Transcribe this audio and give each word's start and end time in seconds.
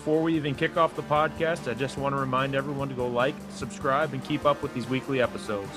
before 0.00 0.22
we 0.22 0.34
even 0.34 0.54
kick 0.54 0.78
off 0.78 0.96
the 0.96 1.02
podcast, 1.02 1.70
I 1.70 1.74
just 1.74 1.98
want 1.98 2.14
to 2.14 2.18
remind 2.18 2.54
everyone 2.54 2.88
to 2.88 2.94
go 2.94 3.06
like, 3.06 3.34
subscribe, 3.50 4.14
and 4.14 4.24
keep 4.24 4.46
up 4.46 4.62
with 4.62 4.72
these 4.72 4.88
weekly 4.88 5.20
episodes. 5.20 5.68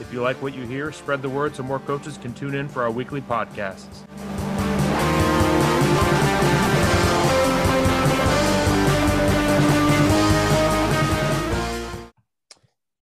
If 0.00 0.12
you 0.12 0.20
like 0.20 0.42
what 0.42 0.52
you 0.52 0.66
hear, 0.66 0.90
spread 0.90 1.22
the 1.22 1.28
word 1.28 1.54
so 1.54 1.62
more 1.62 1.78
coaches 1.78 2.18
can 2.18 2.34
tune 2.34 2.56
in 2.56 2.68
for 2.68 2.82
our 2.82 2.90
weekly 2.90 3.20
podcasts. 3.20 4.02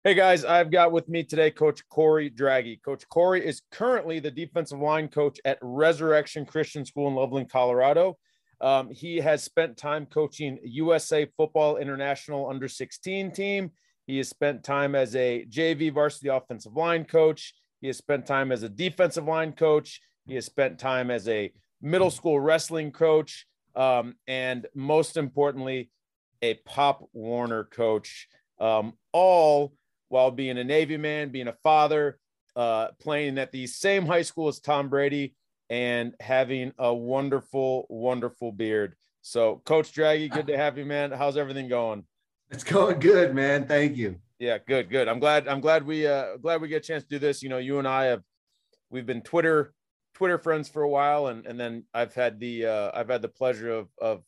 Hey 0.03 0.15
guys, 0.15 0.45
I've 0.45 0.73
got 0.73 0.91
with 0.91 1.09
me 1.09 1.23
today 1.23 1.53
Coach 1.53 1.89
Corey 1.89 2.29
Dragge. 2.29 2.83
Coach 2.83 3.09
Corey 3.09 3.47
is 3.47 3.63
currently 3.71 4.19
the 4.19 4.33
defensive 4.33 4.81
line 4.81 5.07
coach 5.07 5.39
at 5.45 5.59
Resurrection 5.63 6.45
Christian 6.45 6.85
School 6.85 7.07
in 7.07 7.15
Loveland, 7.15 7.53
Colorado. 7.53 8.19
Um, 8.61 8.91
he 8.91 9.19
has 9.19 9.43
spent 9.43 9.77
time 9.77 10.07
coaching 10.07 10.59
USA 10.63 11.27
Football 11.37 11.77
International 11.77 12.49
under 12.49 12.69
16 12.69 13.33
team. 13.33 13.71
He 14.07 14.19
has 14.19 14.29
spent 14.29 14.65
time 14.65 14.95
as 14.95 15.15
a 15.17 15.45
JV 15.49 15.93
varsity 15.93 16.29
offensive 16.29 16.75
line 16.75 17.05
coach. 17.05 17.55
He 17.81 17.89
has 17.89 17.99
spent 17.99 18.27
time 18.27 18.53
as 18.53 18.63
a 18.63 18.69
defensive 18.69 19.25
line 19.25 19.53
coach. 19.53 20.01
He 20.27 20.35
has 20.37 20.47
spent 20.47 20.79
time 20.79 21.11
as 21.11 21.29
a 21.29 21.53
middle 21.83 22.11
school 22.11 22.41
wrestling 22.41 22.93
coach. 22.93 23.47
Um, 23.75 24.15
and 24.27 24.67
most 24.75 25.17
importantly, 25.17 25.91
a 26.41 26.55
Pop 26.55 27.09
Warner 27.13 27.65
coach. 27.65 28.29
Um, 28.59 28.95
all 29.13 29.75
while 30.09 30.31
being 30.31 30.57
a 30.57 30.65
Navy 30.65 30.97
man, 30.97 31.31
being 31.31 31.49
a 31.49 31.57
father, 31.63 32.19
uh, 32.55 32.89
playing 33.01 33.39
at 33.39 33.53
the 33.53 33.67
same 33.67 34.07
high 34.07 34.23
school 34.23 34.49
as 34.49 34.61
Tom 34.61 34.89
Brady, 34.89 35.35
and 35.71 36.15
having 36.21 36.73
a 36.79 36.95
wonderful, 36.95 37.87
wonderful 37.89 38.53
beard. 38.53 38.95
So, 39.23 39.61
Coach 39.65 39.93
Dragge, 39.93 40.31
good 40.31 40.47
to 40.47 40.57
have 40.57 40.79
you, 40.79 40.85
man. 40.85 41.11
How's 41.11 41.37
everything 41.37 41.69
going? 41.69 42.05
It's 42.51 42.65
going 42.65 43.01
good, 43.01 43.35
man. 43.35 43.67
Thank 43.67 43.97
you. 43.97 44.17
Yeah, 44.39 44.59
good, 44.59 44.91
good. 44.91 45.09
I'm 45.09 45.19
glad. 45.19 45.49
I'm 45.49 45.61
glad 45.61 45.87
we 45.87 46.07
uh 46.07 46.37
glad 46.37 46.61
we 46.61 46.69
get 46.69 46.85
a 46.85 46.87
chance 46.87 47.03
to 47.05 47.09
do 47.09 47.19
this. 47.19 47.43
You 47.43 47.49
know, 47.49 47.59
you 47.59 47.79
and 47.79 47.89
I 47.89 48.05
have 48.05 48.23
we've 48.91 49.07
been 49.07 49.23
Twitter 49.23 49.73
Twitter 50.15 50.39
friends 50.39 50.69
for 50.69 50.83
a 50.83 50.89
while, 50.89 51.27
and 51.29 51.47
and 51.47 51.59
then 51.59 51.85
I've 51.93 52.15
had 52.15 52.39
the 52.39 52.67
uh, 52.67 52.91
I've 52.95 53.09
had 53.09 53.23
the 53.23 53.29
pleasure 53.29 53.71
of 53.71 53.89
of 54.01 54.23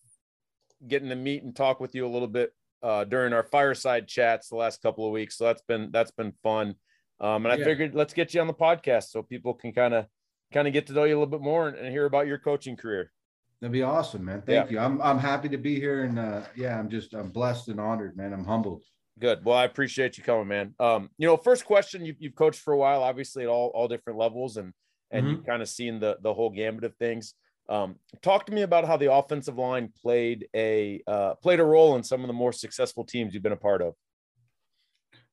getting 0.86 1.08
to 1.10 1.16
meet 1.16 1.42
and 1.42 1.54
talk 1.54 1.80
with 1.80 1.94
you 1.94 2.06
a 2.06 2.08
little 2.08 2.28
bit 2.28 2.52
uh, 2.82 3.04
during 3.04 3.32
our 3.32 3.42
fireside 3.42 4.08
chats 4.08 4.48
the 4.48 4.56
last 4.56 4.82
couple 4.82 5.06
of 5.06 5.12
weeks. 5.12 5.36
So 5.36 5.44
that's 5.44 5.62
been 5.62 5.90
that's 5.92 6.10
been 6.10 6.32
fun. 6.42 6.74
Um, 7.20 7.44
and 7.44 7.52
I 7.52 7.56
yeah. 7.56 7.64
figured 7.64 7.94
let's 7.94 8.14
get 8.14 8.34
you 8.34 8.40
on 8.40 8.46
the 8.46 8.54
podcast 8.54 9.10
so 9.10 9.22
people 9.22 9.54
can 9.54 9.72
kind 9.72 9.94
of 9.94 10.06
kind 10.52 10.66
of 10.66 10.72
get 10.72 10.86
to 10.86 10.92
know 10.92 11.04
you 11.04 11.16
a 11.16 11.18
little 11.18 11.26
bit 11.26 11.40
more 11.40 11.68
and, 11.68 11.76
and, 11.76 11.90
hear 11.90 12.06
about 12.06 12.26
your 12.26 12.38
coaching 12.38 12.76
career. 12.76 13.12
That'd 13.60 13.72
be 13.72 13.82
awesome, 13.82 14.24
man. 14.24 14.42
Thank 14.42 14.70
yeah. 14.70 14.72
you. 14.72 14.78
I'm 14.78 15.02
I'm 15.02 15.18
happy 15.18 15.48
to 15.48 15.58
be 15.58 15.80
here, 15.80 16.04
and 16.04 16.18
uh, 16.18 16.42
yeah, 16.54 16.78
I'm 16.78 16.88
just 16.88 17.14
I'm 17.14 17.30
blessed 17.30 17.68
and 17.68 17.80
honored, 17.80 18.16
man. 18.16 18.32
I'm 18.32 18.44
humbled. 18.44 18.84
Good. 19.18 19.44
Well, 19.44 19.56
I 19.56 19.64
appreciate 19.64 20.16
you 20.16 20.22
coming, 20.22 20.46
man. 20.46 20.74
Um, 20.78 21.10
you 21.18 21.26
know, 21.26 21.36
first 21.36 21.64
question, 21.64 22.04
you've, 22.04 22.16
you've 22.20 22.36
coached 22.36 22.60
for 22.60 22.72
a 22.72 22.78
while, 22.78 23.02
obviously 23.02 23.42
at 23.42 23.48
all 23.48 23.72
all 23.74 23.88
different 23.88 24.18
levels, 24.18 24.56
and 24.56 24.72
and 25.10 25.24
mm-hmm. 25.24 25.36
you've 25.36 25.46
kind 25.46 25.60
of 25.60 25.68
seen 25.68 25.98
the 25.98 26.18
the 26.22 26.32
whole 26.32 26.50
gambit 26.50 26.84
of 26.84 26.94
things. 26.96 27.34
Um, 27.68 27.96
talk 28.22 28.46
to 28.46 28.52
me 28.52 28.62
about 28.62 28.86
how 28.86 28.96
the 28.96 29.12
offensive 29.12 29.58
line 29.58 29.92
played 30.00 30.48
a 30.54 31.02
uh, 31.06 31.34
played 31.34 31.60
a 31.60 31.64
role 31.64 31.96
in 31.96 32.02
some 32.02 32.22
of 32.22 32.28
the 32.28 32.32
more 32.32 32.52
successful 32.52 33.04
teams 33.04 33.34
you've 33.34 33.42
been 33.42 33.52
a 33.52 33.56
part 33.56 33.82
of. 33.82 33.94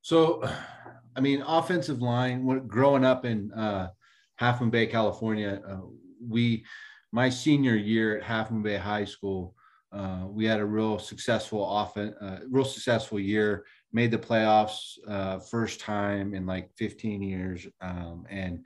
So, 0.01 0.43
I 1.15 1.21
mean, 1.21 1.43
offensive 1.43 2.01
line. 2.01 2.43
When 2.43 2.67
growing 2.67 3.05
up 3.05 3.23
in 3.23 3.51
uh, 3.53 3.89
Half 4.35 4.61
Moon 4.61 4.69
Bay, 4.69 4.87
California, 4.87 5.61
uh, 5.67 5.81
we 6.25 6.65
my 7.11 7.29
senior 7.29 7.75
year 7.75 8.17
at 8.17 8.23
Half 8.23 8.51
Moon 8.51 8.61
Bay 8.61 8.77
High 8.77 9.05
School, 9.05 9.55
uh, 9.91 10.25
we 10.27 10.45
had 10.45 10.59
a 10.59 10.65
real 10.65 10.99
successful 10.99 11.65
offense, 11.79 12.13
uh, 12.21 12.39
real 12.49 12.65
successful 12.65 13.19
year. 13.19 13.65
Made 13.93 14.11
the 14.11 14.17
playoffs 14.17 14.97
uh, 15.07 15.39
first 15.39 15.79
time 15.79 16.33
in 16.33 16.45
like 16.45 16.69
15 16.75 17.21
years, 17.21 17.65
um, 17.79 18.25
and 18.29 18.65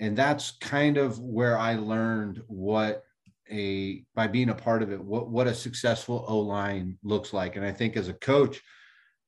and 0.00 0.14
that's 0.14 0.50
kind 0.60 0.98
of 0.98 1.18
where 1.18 1.56
I 1.56 1.76
learned 1.76 2.42
what 2.46 3.04
a 3.50 4.04
by 4.14 4.26
being 4.26 4.50
a 4.50 4.54
part 4.54 4.82
of 4.82 4.92
it 4.92 5.02
what 5.02 5.30
what 5.30 5.46
a 5.46 5.54
successful 5.54 6.26
O 6.28 6.40
line 6.40 6.98
looks 7.02 7.32
like. 7.32 7.56
And 7.56 7.64
I 7.64 7.72
think 7.72 7.96
as 7.96 8.08
a 8.08 8.14
coach, 8.14 8.60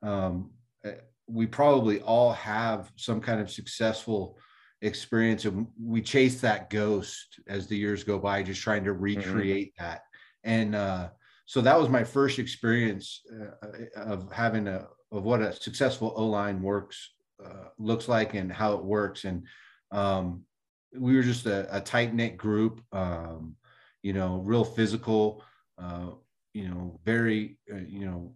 um, 0.03 0.51
eh, 0.85 0.97
we 1.27 1.47
probably 1.47 2.03
all 2.03 2.33
have 2.33 2.93
some 2.97 3.21
kind 3.23 3.41
of 3.41 3.51
successful 3.51 4.39
experience, 4.83 5.45
and 5.45 5.67
we 5.83 6.01
chase 6.03 6.41
that 6.41 6.71
ghost 6.71 7.41
as 7.49 7.67
the 7.67 7.77
years 7.77 8.05
go 8.05 8.19
by, 8.19 8.43
just 8.43 8.63
trying 8.63 8.85
to 8.85 8.93
mm-hmm. 8.93 9.03
recreate 9.03 9.75
mm-hmm. 9.75 9.85
that. 9.85 10.03
And 10.45 10.75
uh, 10.75 11.09
so 11.47 11.61
that 11.61 11.79
was 11.79 11.89
my 11.89 12.05
first 12.05 12.39
experience 12.39 13.23
uh, 13.33 14.01
of 14.01 14.31
having 14.33 14.69
a 14.69 14.87
of 15.11 15.25
what 15.25 15.41
a 15.41 15.53
successful 15.53 16.13
O 16.17 16.27
line 16.27 16.61
works 16.61 17.15
uh, 17.45 17.69
looks 17.79 18.09
like 18.09 18.35
and 18.35 18.53
how 18.53 18.75
it 18.75 18.85
works. 18.85 19.25
And 19.25 19.47
um, 19.91 20.43
we 20.95 21.17
were 21.17 21.23
just 21.23 21.47
a, 21.47 21.75
a 21.75 21.81
tight 21.81 22.15
knit 22.15 22.37
group. 22.37 22.83
Um, 22.93 23.57
you 24.03 24.13
know, 24.13 24.41
real 24.45 24.65
physical, 24.65 25.43
uh, 25.77 26.11
you 26.55 26.69
know, 26.69 27.01
very, 27.05 27.59
uh, 27.73 27.79
you 27.87 28.07
know, 28.07 28.33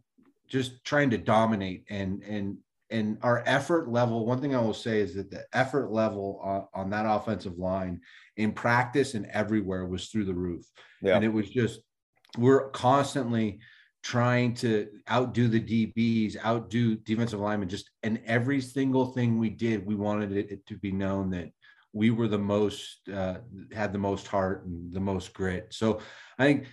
just 0.48 0.84
trying 0.84 1.10
to 1.10 1.18
dominate 1.18 1.84
and 1.88 2.22
and 2.22 2.58
and 2.92 3.18
our 3.22 3.42
effort 3.46 3.88
level. 3.88 4.26
One 4.26 4.40
thing 4.40 4.54
I 4.54 4.60
will 4.60 4.74
say 4.74 5.00
is 5.00 5.14
that 5.14 5.30
the 5.30 5.44
effort 5.52 5.90
level 5.90 6.40
on, 6.42 6.66
on 6.74 6.90
that 6.90 7.06
offensive 7.06 7.58
line 7.58 8.00
in 8.36 8.52
practice 8.52 9.14
and 9.14 9.26
everywhere 9.26 9.86
was 9.86 10.08
through 10.08 10.26
the 10.26 10.34
roof, 10.34 10.64
yeah. 11.00 11.16
and 11.16 11.24
it 11.24 11.32
was 11.32 11.50
just 11.50 11.80
we're 12.38 12.70
constantly 12.70 13.60
trying 14.02 14.52
to 14.52 14.88
outdo 15.10 15.48
the 15.48 15.60
DBs, 15.60 16.36
outdo 16.44 16.96
defensive 16.96 17.40
linemen, 17.40 17.68
just 17.68 17.90
and 18.02 18.20
every 18.26 18.60
single 18.60 19.06
thing 19.06 19.38
we 19.38 19.50
did, 19.50 19.86
we 19.86 19.94
wanted 19.94 20.32
it 20.32 20.66
to 20.66 20.76
be 20.78 20.92
known 20.92 21.30
that 21.30 21.50
we 21.92 22.10
were 22.10 22.28
the 22.28 22.38
most 22.38 23.08
uh, 23.12 23.36
had 23.72 23.92
the 23.92 23.98
most 23.98 24.26
heart 24.26 24.64
and 24.66 24.92
the 24.92 25.00
most 25.00 25.32
grit. 25.32 25.68
So 25.70 26.00
I 26.38 26.44
think 26.44 26.66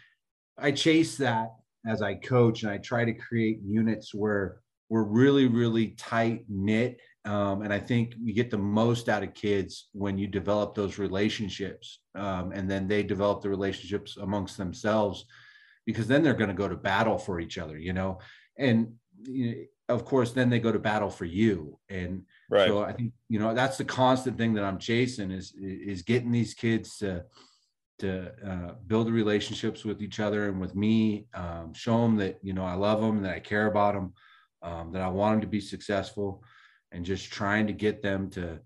I 0.57 0.71
chase 0.71 1.17
that 1.17 1.49
as 1.87 2.01
I 2.01 2.15
coach, 2.15 2.63
and 2.63 2.71
I 2.71 2.77
try 2.77 3.05
to 3.05 3.13
create 3.13 3.59
units 3.63 4.13
where 4.13 4.61
we're 4.89 5.03
really 5.03 5.47
really 5.47 5.89
tight 5.89 6.45
knit. 6.47 6.99
Um, 7.25 7.61
and 7.61 7.73
I 7.73 7.79
think 7.79 8.15
you 8.19 8.33
get 8.33 8.49
the 8.49 8.57
most 8.57 9.09
out 9.09 9.23
of 9.23 9.33
kids 9.33 9.89
when 9.93 10.17
you 10.17 10.27
develop 10.27 10.73
those 10.73 10.97
relationships, 10.97 11.99
um, 12.15 12.51
and 12.51 12.69
then 12.69 12.87
they 12.87 13.03
develop 13.03 13.41
the 13.41 13.49
relationships 13.49 14.17
amongst 14.17 14.57
themselves, 14.57 15.25
because 15.85 16.07
then 16.07 16.23
they're 16.23 16.33
going 16.33 16.49
to 16.49 16.55
go 16.55 16.67
to 16.67 16.75
battle 16.75 17.17
for 17.17 17.39
each 17.39 17.57
other, 17.57 17.77
you 17.77 17.93
know. 17.93 18.19
And 18.57 18.93
you 19.23 19.51
know, 19.51 19.95
of 19.95 20.05
course, 20.05 20.31
then 20.31 20.49
they 20.49 20.59
go 20.59 20.71
to 20.71 20.79
battle 20.79 21.09
for 21.09 21.25
you, 21.25 21.77
and 21.89 22.23
Right. 22.49 22.67
So 22.67 22.83
I 22.83 22.93
think 22.93 23.13
you 23.27 23.39
know 23.39 23.53
that's 23.53 23.77
the 23.77 23.85
constant 23.85 24.37
thing 24.37 24.53
that 24.55 24.63
I'm 24.63 24.79
chasing 24.79 25.31
is 25.31 25.53
is 25.55 26.01
getting 26.01 26.31
these 26.31 26.53
kids 26.53 26.97
to 26.97 27.23
to 27.99 28.31
uh, 28.45 28.73
build 28.87 29.07
the 29.07 29.11
relationships 29.11 29.83
with 29.83 30.01
each 30.01 30.19
other 30.19 30.47
and 30.47 30.59
with 30.59 30.73
me, 30.73 31.27
um, 31.33 31.73
show 31.73 32.01
them 32.01 32.15
that 32.17 32.39
you 32.41 32.53
know 32.53 32.63
I 32.63 32.73
love 32.73 33.01
them, 33.01 33.21
that 33.21 33.35
I 33.35 33.39
care 33.39 33.67
about 33.67 33.93
them, 33.93 34.13
um, 34.61 34.91
that 34.91 35.01
I 35.01 35.07
want 35.07 35.35
them 35.35 35.41
to 35.41 35.47
be 35.47 35.61
successful, 35.61 36.43
and 36.91 37.05
just 37.05 37.31
trying 37.31 37.67
to 37.67 37.73
get 37.73 38.01
them 38.01 38.29
to 38.31 38.59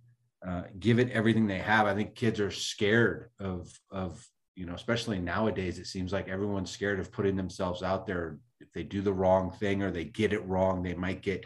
uh, 0.46 0.64
give 0.80 1.00
it 1.00 1.12
everything 1.12 1.48
they 1.48 1.60
have. 1.60 1.86
I 1.86 1.96
think 1.96 2.16
kids 2.16 2.40
are 2.40 2.52
scared 2.52 3.30
of 3.40 3.72
of 3.92 4.26
you 4.56 4.66
know, 4.66 4.74
especially 4.74 5.20
nowadays, 5.20 5.80
it 5.80 5.88
seems 5.88 6.14
like 6.14 6.28
everyone's 6.28 6.70
scared 6.70 7.00
of 7.00 7.12
putting 7.12 7.36
themselves 7.36 7.82
out 7.82 8.06
there. 8.06 8.38
If 8.60 8.72
they 8.72 8.84
do 8.84 9.02
the 9.02 9.14
wrong 9.14 9.52
thing 9.52 9.82
or 9.82 9.92
they 9.92 10.06
get 10.06 10.34
it 10.34 10.46
wrong, 10.46 10.84
they 10.84 10.94
might 10.94 11.22
get 11.22 11.46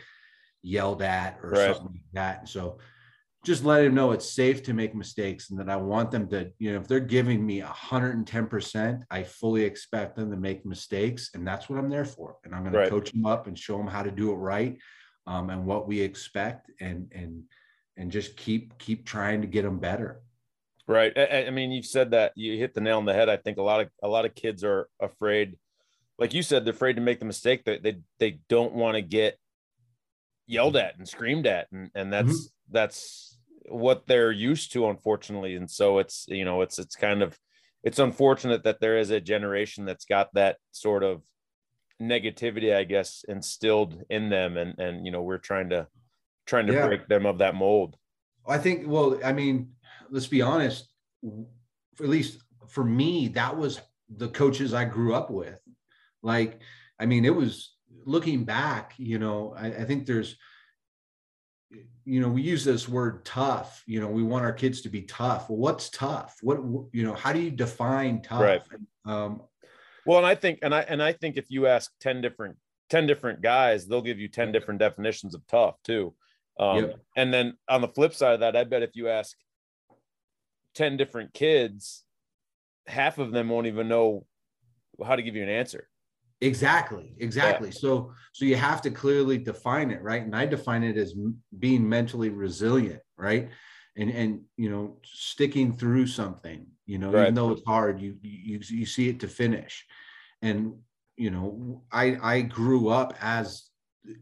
yelled 0.61 1.01
at 1.01 1.39
or 1.41 1.51
right. 1.51 1.75
something 1.75 1.93
like 1.93 2.13
that. 2.13 2.39
And 2.39 2.49
so 2.49 2.79
just 3.45 3.63
let 3.63 3.83
them 3.83 3.95
know 3.95 4.11
it's 4.11 4.29
safe 4.29 4.63
to 4.63 4.73
make 4.73 4.95
mistakes 4.95 5.49
and 5.49 5.59
that 5.59 5.69
I 5.69 5.75
want 5.75 6.11
them 6.11 6.27
to, 6.29 6.51
you 6.59 6.73
know, 6.73 6.79
if 6.79 6.87
they're 6.87 6.99
giving 6.99 7.45
me 7.45 7.61
110%, 7.61 9.03
I 9.09 9.23
fully 9.23 9.63
expect 9.63 10.15
them 10.15 10.31
to 10.31 10.37
make 10.37 10.65
mistakes. 10.65 11.29
And 11.33 11.47
that's 11.47 11.69
what 11.69 11.79
I'm 11.79 11.89
there 11.89 12.05
for. 12.05 12.37
And 12.43 12.53
I'm 12.53 12.63
going 12.63 12.73
right. 12.73 12.85
to 12.85 12.89
coach 12.89 13.11
them 13.11 13.25
up 13.25 13.47
and 13.47 13.57
show 13.57 13.77
them 13.77 13.87
how 13.87 14.03
to 14.03 14.11
do 14.11 14.31
it 14.31 14.35
right 14.35 14.77
um, 15.27 15.49
and 15.49 15.65
what 15.65 15.87
we 15.87 16.01
expect 16.01 16.71
and, 16.81 17.11
and, 17.15 17.43
and 17.95 18.11
just 18.11 18.35
keep, 18.37 18.77
keep 18.79 19.05
trying 19.05 19.41
to 19.41 19.47
get 19.47 19.63
them 19.63 19.79
better. 19.79 20.21
Right. 20.87 21.13
I, 21.15 21.45
I 21.45 21.49
mean, 21.49 21.71
you've 21.71 21.85
said 21.85 22.11
that 22.11 22.33
you 22.35 22.57
hit 22.57 22.73
the 22.73 22.81
nail 22.81 22.97
on 22.97 23.05
the 23.05 23.13
head. 23.13 23.29
I 23.29 23.37
think 23.37 23.57
a 23.57 23.63
lot 23.63 23.81
of, 23.81 23.89
a 24.01 24.07
lot 24.07 24.25
of 24.25 24.35
kids 24.35 24.63
are 24.63 24.89
afraid, 24.99 25.57
like 26.17 26.33
you 26.33 26.41
said, 26.41 26.65
they're 26.65 26.73
afraid 26.73 26.95
to 26.95 27.01
make 27.01 27.19
the 27.19 27.25
mistake 27.25 27.65
that 27.65 27.83
they, 27.83 27.99
they 28.19 28.39
don't 28.49 28.73
want 28.73 28.95
to 28.95 29.01
get 29.01 29.37
yelled 30.47 30.77
at 30.77 30.97
and 30.97 31.07
screamed 31.07 31.45
at 31.45 31.67
and, 31.73 31.91
and 31.93 32.11
that's 32.11 32.29
mm-hmm. 32.29 32.56
That's 32.71 33.37
what 33.69 34.07
they're 34.07 34.31
used 34.31 34.71
to 34.73 34.87
unfortunately. 34.87 35.55
And 35.55 35.69
so 35.69 35.99
it's 35.99 36.25
you 36.27 36.45
know 36.45 36.61
it's 36.61 36.79
it's 36.79 36.95
kind 36.95 37.21
of 37.21 37.37
it's 37.83 37.99
unfortunate 37.99 38.63
that 38.63 38.79
there 38.79 38.97
is 38.97 39.11
a 39.11 39.21
generation 39.21 39.85
that's 39.85 40.05
got 40.05 40.33
that 40.33 40.57
sort 40.71 41.03
of 41.03 41.21
negativity 42.01 42.75
i 42.75 42.83
guess 42.83 43.25
instilled 43.27 44.03
in 44.09 44.29
them. 44.29 44.57
And 44.57 44.77
and 44.79 45.05
you 45.05 45.11
know 45.11 45.21
we're 45.21 45.37
trying 45.37 45.69
to 45.69 45.87
trying 46.45 46.67
to 46.67 46.73
yeah. 46.73 46.87
break 46.87 47.07
them 47.07 47.25
of 47.25 47.39
that 47.39 47.55
mold. 47.55 47.95
I 48.47 48.57
think 48.57 48.87
well 48.87 49.19
i 49.23 49.33
mean 49.33 49.73
let's 50.09 50.27
be 50.27 50.41
honest. 50.41 50.89
At 51.23 52.09
least 52.09 52.39
for 52.67 52.83
me 52.83 53.29
that 53.29 53.57
was 53.57 53.81
the 54.15 54.29
coaches 54.29 54.73
i 54.73 54.85
grew 54.85 55.13
up 55.13 55.29
with. 55.29 55.59
Like 56.23 56.61
I 56.99 57.05
mean, 57.05 57.25
it 57.25 57.35
was 57.35 57.73
looking 58.05 58.43
back, 58.43 58.93
you 58.97 59.19
know, 59.19 59.53
I, 59.57 59.67
I 59.67 59.83
think 59.85 60.05
there's, 60.05 60.35
you 62.05 62.21
know, 62.21 62.29
we 62.29 62.41
use 62.41 62.63
this 62.63 62.87
word 62.87 63.25
tough, 63.25 63.83
you 63.85 63.99
know, 63.99 64.07
we 64.07 64.23
want 64.23 64.45
our 64.45 64.53
kids 64.53 64.81
to 64.81 64.89
be 64.89 65.01
tough. 65.01 65.49
Well, 65.49 65.57
what's 65.57 65.89
tough? 65.89 66.37
What, 66.41 66.59
you 66.93 67.03
know, 67.03 67.13
how 67.13 67.33
do 67.33 67.39
you 67.39 67.51
define 67.51 68.21
tough? 68.21 68.41
Right. 68.41 68.61
Um, 69.05 69.41
well, 70.05 70.17
and 70.17 70.25
I 70.25 70.35
think, 70.35 70.59
and 70.61 70.73
I, 70.73 70.81
and 70.81 71.03
I 71.03 71.11
think 71.11 71.35
if 71.35 71.51
you 71.51 71.67
ask 71.67 71.91
10 71.99 72.21
different, 72.21 72.55
10 72.89 73.07
different 73.07 73.41
guys, 73.41 73.85
they'll 73.85 74.01
give 74.01 74.19
you 74.19 74.29
10 74.29 74.53
different 74.53 74.79
definitions 74.79 75.35
of 75.35 75.45
tough 75.47 75.75
too. 75.83 76.13
Um, 76.57 76.77
yep. 76.77 76.99
And 77.17 77.33
then 77.33 77.57
on 77.67 77.81
the 77.81 77.89
flip 77.89 78.13
side 78.13 78.35
of 78.35 78.39
that, 78.39 78.55
I 78.55 78.63
bet 78.63 78.83
if 78.83 78.95
you 78.95 79.09
ask 79.09 79.35
10 80.75 80.95
different 80.95 81.33
kids, 81.33 82.03
half 82.87 83.17
of 83.17 83.31
them 83.31 83.49
won't 83.49 83.67
even 83.67 83.89
know 83.89 84.25
how 85.05 85.17
to 85.17 85.21
give 85.21 85.35
you 85.35 85.43
an 85.43 85.49
answer. 85.49 85.89
Exactly, 86.41 87.15
exactly. 87.17 87.69
Yeah. 87.69 87.79
So, 87.79 88.13
so 88.31 88.45
you 88.45 88.55
have 88.55 88.81
to 88.83 88.91
clearly 88.91 89.37
define 89.37 89.89
it, 89.89 90.01
right? 90.03 90.21
And 90.21 90.35
I 90.35 90.45
define 90.45 90.83
it 90.83 90.97
as 90.97 91.15
being 91.57 91.87
mentally 91.87 92.29
resilient, 92.29 93.01
right? 93.17 93.49
And 93.95 94.11
and 94.11 94.41
you 94.55 94.69
know, 94.69 94.97
sticking 95.03 95.75
through 95.75 96.05
something, 96.07 96.67
you 96.85 96.99
know, 96.99 97.11
right. 97.11 97.23
even 97.23 97.33
though 97.33 97.51
it's 97.51 97.65
hard, 97.65 97.99
you 97.99 98.17
you 98.21 98.59
you 98.69 98.85
see 98.85 99.09
it 99.09 99.19
to 99.21 99.27
finish. 99.27 99.85
And 100.43 100.75
you 101.15 101.31
know, 101.31 101.81
I 101.91 102.17
I 102.21 102.41
grew 102.41 102.89
up 102.89 103.15
as 103.19 103.69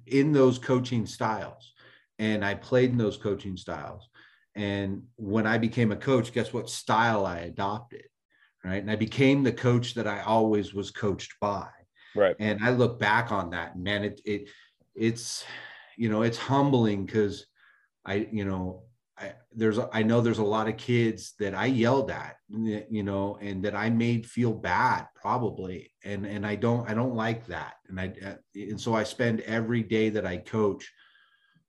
in 0.07 0.31
those 0.31 0.57
coaching 0.57 1.05
styles, 1.05 1.73
and 2.17 2.45
I 2.45 2.55
played 2.55 2.91
in 2.91 2.97
those 2.97 3.17
coaching 3.17 3.57
styles. 3.57 4.07
And 4.55 5.03
when 5.17 5.45
I 5.45 5.57
became 5.57 5.91
a 5.91 5.97
coach, 5.97 6.31
guess 6.31 6.53
what 6.53 6.69
style 6.69 7.25
I 7.25 7.39
adopted? 7.39 8.05
Right. 8.63 8.81
And 8.81 8.89
I 8.89 8.95
became 8.95 9.43
the 9.43 9.51
coach 9.51 9.95
that 9.95 10.07
I 10.07 10.21
always 10.21 10.73
was 10.73 10.91
coached 10.91 11.33
by. 11.41 11.67
Right. 12.15 12.35
And 12.39 12.63
I 12.63 12.71
look 12.71 12.99
back 12.99 13.31
on 13.31 13.51
that, 13.51 13.77
man, 13.77 14.03
it 14.03 14.21
it 14.25 14.49
it's 14.95 15.43
you 15.97 16.09
know, 16.09 16.23
it's 16.23 16.37
humbling 16.37 17.05
because 17.05 17.45
I, 18.05 18.27
you 18.31 18.45
know, 18.45 18.83
I 19.17 19.33
there's 19.53 19.79
I 19.93 20.03
know 20.03 20.21
there's 20.21 20.39
a 20.39 20.43
lot 20.43 20.67
of 20.67 20.77
kids 20.77 21.33
that 21.39 21.55
I 21.55 21.67
yelled 21.67 22.11
at, 22.11 22.35
you 22.49 23.03
know, 23.03 23.37
and 23.41 23.63
that 23.63 23.75
I 23.75 23.89
made 23.89 24.25
feel 24.25 24.53
bad 24.53 25.07
probably. 25.15 25.91
And 26.03 26.25
and 26.25 26.45
I 26.45 26.55
don't 26.55 26.89
I 26.89 26.93
don't 26.93 27.15
like 27.15 27.47
that. 27.47 27.75
And 27.87 27.99
I 27.99 28.13
uh, 28.25 28.35
and 28.53 28.79
so 28.79 28.93
I 28.93 29.03
spend 29.03 29.41
every 29.41 29.83
day 29.83 30.09
that 30.09 30.25
I 30.25 30.37
coach 30.37 30.91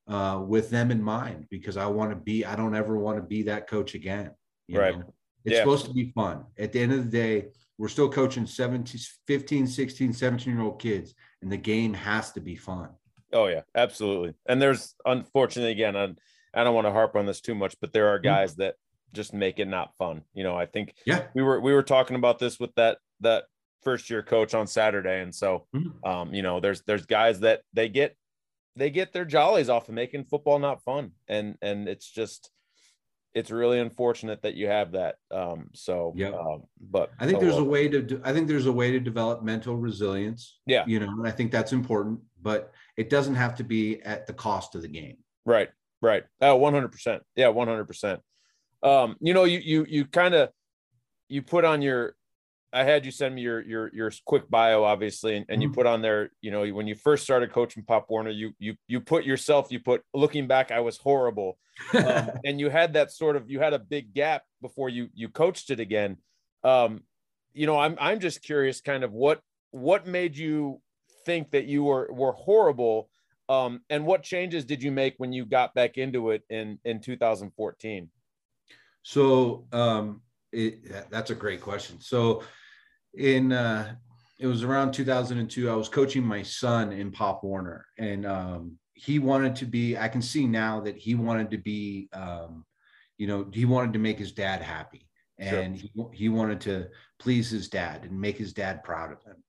uh, 0.09 0.43
with 0.47 0.71
them 0.71 0.91
in 0.91 1.03
mind 1.03 1.47
because 1.51 1.77
I 1.77 1.87
want 1.87 2.11
to 2.11 2.17
be, 2.17 2.45
I 2.45 2.57
don't 2.57 2.75
ever 2.75 2.97
want 2.97 3.19
to 3.19 3.23
be 3.23 3.43
that 3.45 3.69
coach 3.69 3.95
again. 3.95 4.31
right. 4.71 4.99
Know? 4.99 5.13
It's 5.45 5.55
yeah. 5.55 5.61
supposed 5.61 5.87
to 5.87 5.93
be 5.93 6.13
fun. 6.15 6.45
At 6.59 6.73
the 6.73 6.81
end 6.81 6.93
of 6.93 7.05
the 7.05 7.11
day, 7.11 7.49
we're 7.79 7.89
still 7.89 8.09
coaching 8.09 8.47
17, 8.47 9.01
15, 9.27 9.67
16, 9.67 10.13
17 10.13 10.55
year 10.55 10.63
old 10.63 10.81
kids, 10.81 11.15
and 11.43 11.51
the 11.51 11.57
game 11.57 11.95
has 11.95 12.33
to 12.33 12.41
be 12.41 12.57
fun. 12.57 12.91
Oh, 13.33 13.47
yeah, 13.47 13.63
absolutely. 13.75 14.35
And 14.49 14.61
there's 14.61 14.95
unfortunately, 15.05 15.73
again, 15.73 15.97
I, 15.97 16.15
I 16.55 16.65
don't 16.65 16.75
want 16.75 16.87
to 16.87 16.93
harp 16.93 17.17
on 17.17 17.27
this 17.27 17.41
too 17.41 17.55
much, 17.55 17.77
but 17.81 17.93
there 17.93 18.09
are 18.09 18.19
mm-hmm. 18.19 18.29
guys 18.29 18.53
mm-hmm. 18.53 18.63
that 18.63 18.75
just 19.13 19.35
make 19.35 19.59
it 19.59 19.69
not 19.69 19.97
fun. 19.97 20.23
You 20.35 20.45
know, 20.45 20.57
I 20.57 20.67
think 20.67 20.95
yeah, 21.05 21.25
we 21.35 21.43
were 21.43 21.61
we 21.61 21.73
were 21.73 21.83
talking 21.83 22.17
about 22.17 22.39
this 22.39 22.59
with 22.59 22.75
that 22.77 22.99
that 23.21 23.45
first 23.83 24.11
year 24.11 24.23
coach 24.23 24.55
on 24.55 24.67
Saturday. 24.67 25.21
And 25.21 25.35
so 25.35 25.67
mm-hmm. 25.75 26.09
um, 26.09 26.35
you 26.35 26.43
know, 26.43 26.61
there's 26.61 26.83
there's 26.87 27.07
guys 27.07 27.41
that 27.41 27.63
they 27.73 27.89
get 27.89 28.17
they 28.77 28.91
get 28.91 29.13
their 29.13 29.25
jollies 29.25 29.69
off 29.69 29.89
of 29.89 29.95
making 29.95 30.25
football 30.25 30.59
not 30.59 30.83
fun 30.83 31.13
and 31.29 31.57
and 31.63 31.89
it's 31.89 32.11
just 32.11 32.51
it's 33.37 33.51
really 33.51 33.79
unfortunate 33.79 34.41
that 34.41 34.55
you 34.55 34.67
have 34.67 34.93
that 34.93 35.17
um 35.31 35.69
so 35.75 36.13
yeah 36.17 36.31
um, 36.31 36.63
but 36.91 37.11
i 37.21 37.27
think 37.27 37.39
there's 37.39 37.59
a 37.59 37.63
way 37.63 37.87
to 37.87 38.01
do, 38.01 38.21
i 38.25 38.33
think 38.33 38.49
there's 38.49 38.65
a 38.65 38.73
way 38.73 38.91
to 38.91 38.99
develop 38.99 39.43
mental 39.43 39.77
resilience 39.77 40.59
yeah. 40.67 40.83
you 40.87 40.99
know 40.99 41.23
i 41.23 41.31
think 41.31 41.53
that's 41.53 41.73
important 41.73 42.19
but 42.41 42.73
it 42.97 43.11
doesn't 43.11 43.35
have 43.35 43.55
to 43.55 43.63
be 43.63 44.01
at 44.03 44.27
the 44.27 44.33
cost 44.33 44.75
of 44.75 44.81
the 44.83 44.89
game. 44.89 45.19
Right 45.45 45.69
right. 46.01 46.25
Oh 46.41 46.59
100% 46.59 47.21
yeah 47.37 47.47
100% 47.47 48.21
um 48.83 49.17
you 49.21 49.35
know 49.35 49.45
you 49.45 49.59
you 49.59 49.87
you 49.89 50.05
kind 50.07 50.35
of 50.35 50.49
you 51.29 51.43
put 51.43 51.65
on 51.65 51.83
your 51.83 52.15
I 52.77 52.85
had 52.85 53.07
you 53.07 53.11
send 53.11 53.35
me 53.35 53.41
your 53.41 53.63
your 53.63 53.91
your 53.95 54.13
quick 54.27 54.51
bio, 54.51 54.85
obviously, 54.85 55.37
and, 55.37 55.47
and 55.49 55.63
you 55.63 55.69
mm-hmm. 55.69 55.77
put 55.77 55.87
on 55.87 56.03
there, 56.03 56.31
you 56.43 56.51
know, 56.51 56.67
when 56.67 56.87
you 56.87 56.95
first 56.95 57.25
started 57.25 57.51
coaching 57.51 57.83
Pop 57.83 58.11
Warner, 58.11 58.31
you 58.31 58.53
you 58.59 58.75
you 58.87 59.01
put 59.01 59.25
yourself, 59.25 59.69
you 59.71 59.81
put 59.81 60.03
looking 60.13 60.47
back, 60.47 60.71
I 60.71 60.81
was 60.81 60.99
horrible, 60.99 61.57
um, 61.95 62.31
and 62.45 62.61
you 62.61 62.69
had 62.69 62.93
that 62.93 63.11
sort 63.11 63.35
of 63.37 63.51
you 63.51 63.61
had 63.61 63.73
a 63.73 63.79
big 63.79 64.13
gap 64.13 64.43
before 64.61 64.91
you 64.91 65.09
you 65.15 65.31
coached 65.31 65.71
it 65.71 65.81
again. 65.81 66.19
Um, 66.65 67.05
you 67.55 67.67
know, 67.67 67.79
I'm 67.79 67.97
I'm 67.99 68.21
just 68.21 68.43
curious, 68.43 68.83
kind 68.83 69.05
of 69.05 69.13
what 69.13 69.41
what 69.71 70.07
made 70.07 70.37
you 70.37 70.83
think 71.25 71.53
that 71.53 71.65
you 71.65 71.85
were 71.85 72.11
were 72.13 72.33
horrible, 72.33 73.09
um, 73.49 73.81
and 73.89 74.05
what 74.05 74.23
changes 74.23 74.67
did 74.67 74.83
you 74.83 74.93
make 74.93 75.15
when 75.17 75.33
you 75.33 75.47
got 75.47 75.75
back 75.75 75.97
into 75.97 76.31
it 76.31 76.43
in 76.51 76.79
in 76.85 77.01
2014? 77.01 78.11
So 79.03 79.67
um, 79.73 80.21
it, 80.53 81.11
that's 81.11 81.31
a 81.31 81.35
great 81.35 81.63
question. 81.63 82.01
So 82.01 82.43
in 83.17 83.53
uh, 83.53 83.95
it 84.39 84.47
was 84.47 84.63
around 84.63 84.93
2002. 84.93 85.71
I 85.71 85.75
was 85.75 85.89
coaching 85.89 86.25
my 86.25 86.43
son 86.43 86.93
in 86.93 87.11
Pop 87.11 87.43
Warner, 87.43 87.87
and 87.99 88.27
um, 88.27 88.79
he 88.95 89.19
wanted 89.19 89.57
to 89.57 89.65
be. 89.67 89.97
I 89.97 90.09
can 90.09 90.23
see 90.23 90.47
now 90.47 90.81
that 90.81 90.97
he 90.97 91.15
wanted 91.15 91.51
to 91.51 91.59
be. 91.59 92.09
Um, 92.13 92.65
you 93.19 93.27
know, 93.27 93.47
he 93.53 93.65
wanted 93.65 93.95
to 93.95 93.99
make 93.99 94.19
his 94.19 94.33
dad 94.33 94.61
happy, 94.61 95.09
and 95.39 95.81
sure. 95.81 96.11
he 96.13 96.25
he 96.25 96.29
wanted 96.29 96.61
to 96.63 96.89
please 97.19 97.51
his 97.51 97.69
dad 97.69 98.05
and 98.05 98.21
make 98.21 98.37
his 98.37 98.53
dad 98.53 98.85
proud 98.85 99.13
of 99.13 99.23
him. 99.25 99.43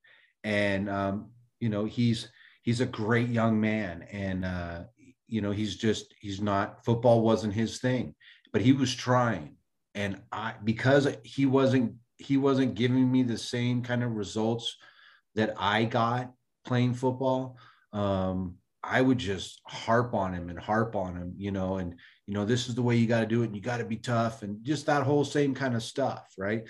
And 0.44 0.90
um, 0.90 1.32
you 1.60 1.70
know, 1.70 1.86
he's 1.86 2.30
he's 2.62 2.80
a 2.80 2.86
great 2.86 3.28
young 3.28 3.60
man, 3.60 4.04
and 4.12 4.46
uh, 4.46 4.84
you 5.28 5.42
know, 5.42 5.52
he's 5.52 5.76
just 5.76 6.14
he's 6.20 6.40
not 6.40 6.86
football 6.86 7.22
wasn't 7.22 7.54
his 7.54 7.80
thing, 7.80 8.16
but 8.54 8.62
he 8.62 8.72
was 8.72 8.96
trying 8.96 9.58
and 9.98 10.22
I 10.32 10.54
because 10.64 11.08
he 11.24 11.48
wasn't 11.48 11.96
he 12.18 12.38
wasn't 12.38 12.76
giving 12.76 13.12
me 13.12 13.24
the 13.24 13.38
same 13.38 13.82
kind 13.82 14.04
of 14.04 14.16
results 14.16 14.78
that 15.36 15.54
I 15.58 15.86
got 15.86 16.32
playing 16.66 16.94
football. 16.94 17.58
Um, 17.94 18.56
I 18.84 19.02
would 19.02 19.18
just 19.18 19.62
harp 19.66 20.14
on 20.14 20.34
him 20.34 20.50
and 20.50 20.58
harp 20.58 20.96
on 20.96 21.16
him, 21.16 21.34
you 21.38 21.52
know, 21.52 21.78
and 21.78 21.96
you 22.26 22.34
know 22.34 22.46
this 22.46 22.70
is 22.70 22.76
the 22.76 22.82
way 22.82 22.96
you 22.96 23.08
got 23.08 23.22
to 23.22 23.26
do 23.26 23.44
it, 23.44 23.48
and 23.48 23.56
you 23.56 23.62
got 23.62 23.78
to 23.78 23.86
be 23.86 23.98
tough, 23.98 24.44
and 24.44 24.64
just 24.64 24.86
that 24.86 25.04
whole 25.04 25.26
same 25.26 25.54
kind 25.54 25.76
of 25.76 25.84
stuff, 25.84 26.34
right? 26.38 26.64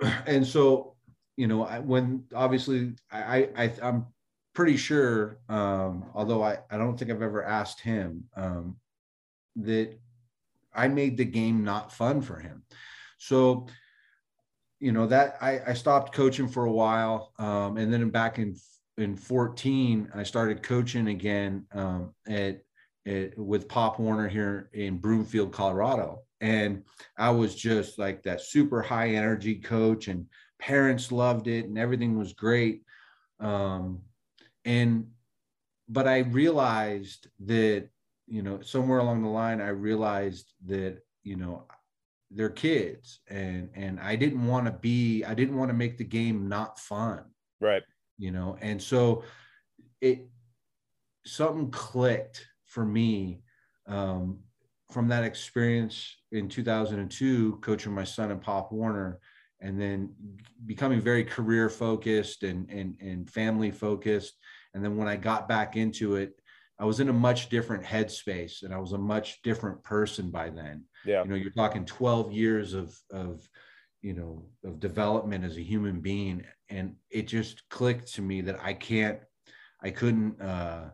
And 0.26 0.46
so, 0.46 0.96
you 1.36 1.46
know, 1.46 1.66
I, 1.66 1.78
when 1.78 2.24
obviously 2.34 2.94
I, 3.12 3.50
I 3.54 3.72
I'm 3.82 4.06
pretty 4.54 4.78
sure, 4.78 5.38
um, 5.48 6.06
although 6.14 6.42
I 6.42 6.58
I 6.70 6.78
don't 6.78 6.98
think 6.98 7.10
I've 7.10 7.22
ever 7.22 7.44
asked 7.44 7.80
him 7.80 8.24
um, 8.34 8.76
that 9.56 9.98
I 10.74 10.88
made 10.88 11.16
the 11.16 11.24
game 11.24 11.64
not 11.64 11.92
fun 11.92 12.22
for 12.22 12.38
him. 12.38 12.62
So, 13.18 13.66
you 14.80 14.92
know, 14.92 15.06
that 15.06 15.36
I, 15.40 15.60
I 15.68 15.74
stopped 15.74 16.14
coaching 16.14 16.48
for 16.48 16.64
a 16.64 16.72
while. 16.72 17.32
Um, 17.38 17.76
and 17.76 17.92
then 17.92 18.08
back 18.10 18.38
in, 18.38 18.56
in 18.98 19.16
14, 19.16 20.10
I 20.14 20.22
started 20.22 20.62
coaching 20.62 21.08
again 21.08 21.66
um, 21.72 22.14
at, 22.26 22.62
at, 23.06 23.38
with 23.38 23.68
Pop 23.68 23.98
Warner 23.98 24.28
here 24.28 24.70
in 24.72 24.98
Broomfield, 24.98 25.52
Colorado. 25.52 26.22
And 26.40 26.84
I 27.18 27.30
was 27.30 27.54
just 27.54 27.98
like 27.98 28.22
that 28.22 28.40
super 28.40 28.80
high 28.80 29.10
energy 29.10 29.56
coach, 29.56 30.08
and 30.08 30.26
parents 30.58 31.12
loved 31.12 31.46
it, 31.46 31.66
and 31.66 31.78
everything 31.78 32.18
was 32.18 32.32
great. 32.32 32.82
Um, 33.38 34.00
and, 34.64 35.08
but 35.88 36.08
I 36.08 36.18
realized 36.18 37.28
that 37.40 37.90
you 38.30 38.42
know, 38.42 38.60
somewhere 38.62 39.00
along 39.00 39.22
the 39.22 39.28
line, 39.28 39.60
I 39.60 39.70
realized 39.70 40.54
that, 40.66 40.98
you 41.24 41.36
know, 41.36 41.66
they're 42.30 42.48
kids 42.50 43.20
and, 43.28 43.70
and 43.74 43.98
I 43.98 44.16
didn't 44.16 44.46
want 44.46 44.66
to 44.66 44.72
be, 44.72 45.24
I 45.24 45.34
didn't 45.34 45.56
want 45.56 45.70
to 45.70 45.76
make 45.76 45.98
the 45.98 46.04
game 46.04 46.48
not 46.48 46.78
fun. 46.78 47.24
Right. 47.60 47.82
You 48.18 48.30
know, 48.30 48.56
and 48.60 48.80
so 48.80 49.24
it, 50.00 50.28
something 51.26 51.70
clicked 51.70 52.46
for 52.66 52.84
me 52.84 53.42
um, 53.86 54.38
from 54.90 55.08
that 55.08 55.24
experience 55.24 56.16
in 56.32 56.48
2002, 56.48 57.58
coaching 57.62 57.92
my 57.92 58.04
son 58.04 58.30
and 58.30 58.40
Pop 58.40 58.72
Warner, 58.72 59.18
and 59.60 59.80
then 59.80 60.10
becoming 60.66 61.00
very 61.00 61.24
career 61.24 61.68
focused 61.68 62.42
and, 62.44 62.68
and, 62.70 62.96
and 63.00 63.28
family 63.28 63.70
focused. 63.70 64.34
And 64.74 64.84
then 64.84 64.96
when 64.96 65.08
I 65.08 65.16
got 65.16 65.48
back 65.48 65.76
into 65.76 66.16
it, 66.16 66.39
I 66.80 66.84
was 66.84 66.98
in 66.98 67.10
a 67.10 67.12
much 67.12 67.50
different 67.50 67.84
headspace 67.84 68.62
and 68.62 68.72
I 68.72 68.78
was 68.78 68.92
a 68.92 68.98
much 68.98 69.42
different 69.42 69.84
person 69.84 70.30
by 70.30 70.48
then. 70.48 70.84
Yeah. 71.04 71.22
You 71.22 71.28
know, 71.28 71.36
you're 71.36 71.50
talking 71.50 71.84
12 71.84 72.32
years 72.32 72.72
of, 72.72 72.96
of, 73.12 73.46
you 74.00 74.14
know, 74.14 74.46
of 74.64 74.80
development 74.80 75.44
as 75.44 75.58
a 75.58 75.62
human 75.62 76.00
being. 76.00 76.42
And 76.70 76.96
it 77.10 77.28
just 77.28 77.68
clicked 77.68 78.14
to 78.14 78.22
me 78.22 78.40
that 78.42 78.58
I 78.62 78.72
can't, 78.72 79.18
I 79.82 79.90
couldn't, 79.90 80.40
uh, 80.40 80.88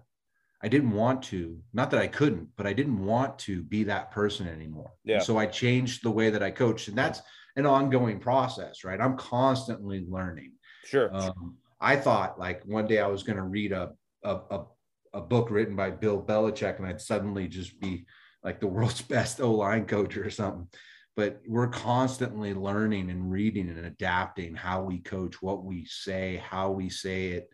I 0.61 0.69
didn't 0.69 0.91
want 0.91 1.23
to, 1.25 1.61
not 1.73 1.93
that 1.93 2.01
I 2.01 2.09
couldn't, 2.09 2.49
but 2.57 2.67
I 2.67 2.73
didn't 2.73 3.05
want 3.05 3.39
to 3.41 3.63
be 3.63 3.85
that 3.85 4.11
person 4.11 4.49
anymore. 4.49 4.91
Yeah. 5.05 5.17
And 5.17 5.25
so 5.25 5.39
I 5.39 5.47
changed 5.47 6.03
the 6.03 6.11
way 6.11 6.31
that 6.31 6.43
I 6.43 6.51
coached. 6.51 6.89
And 6.89 6.99
that's 6.99 7.23
an 7.55 7.65
ongoing 7.65 8.19
process, 8.19 8.83
right? 8.83 9.01
I'm 9.01 9.17
constantly 9.17 10.05
learning. 10.09 10.55
Sure. 10.85 11.15
Um, 11.15 11.59
I 11.81 11.95
thought 11.95 12.41
like 12.41 12.65
one 12.65 12.89
day 12.89 12.99
I 12.99 13.07
was 13.07 13.23
going 13.23 13.37
to 13.37 13.45
read 13.45 13.71
a, 13.71 13.93
a, 14.25 14.35
a, 14.51 14.65
a 15.17 15.21
book 15.21 15.51
written 15.51 15.75
by 15.75 15.91
Bill 15.91 16.23
Belichick 16.23 16.77
and 16.79 16.87
I'd 16.87 17.01
suddenly 17.01 17.49
just 17.49 17.81
be 17.81 18.07
like 18.45 18.61
the 18.61 18.67
world's 18.67 19.01
best 19.17 19.41
O 19.41 19.53
line 19.53 19.87
coach 19.87 20.17
or 20.17 20.31
something. 20.31 20.69
But 21.17 21.41
we're 21.49 21.69
constantly 21.69 22.53
learning 22.53 23.11
and 23.11 23.33
reading 23.33 23.71
and 23.71 23.87
adapting 23.87 24.55
how 24.55 24.83
we 24.83 24.99
coach, 24.99 25.41
what 25.41 25.65
we 25.65 25.87
say, 25.87 26.43
how 26.47 26.71
we 26.73 26.91
say 26.91 27.29
it. 27.29 27.49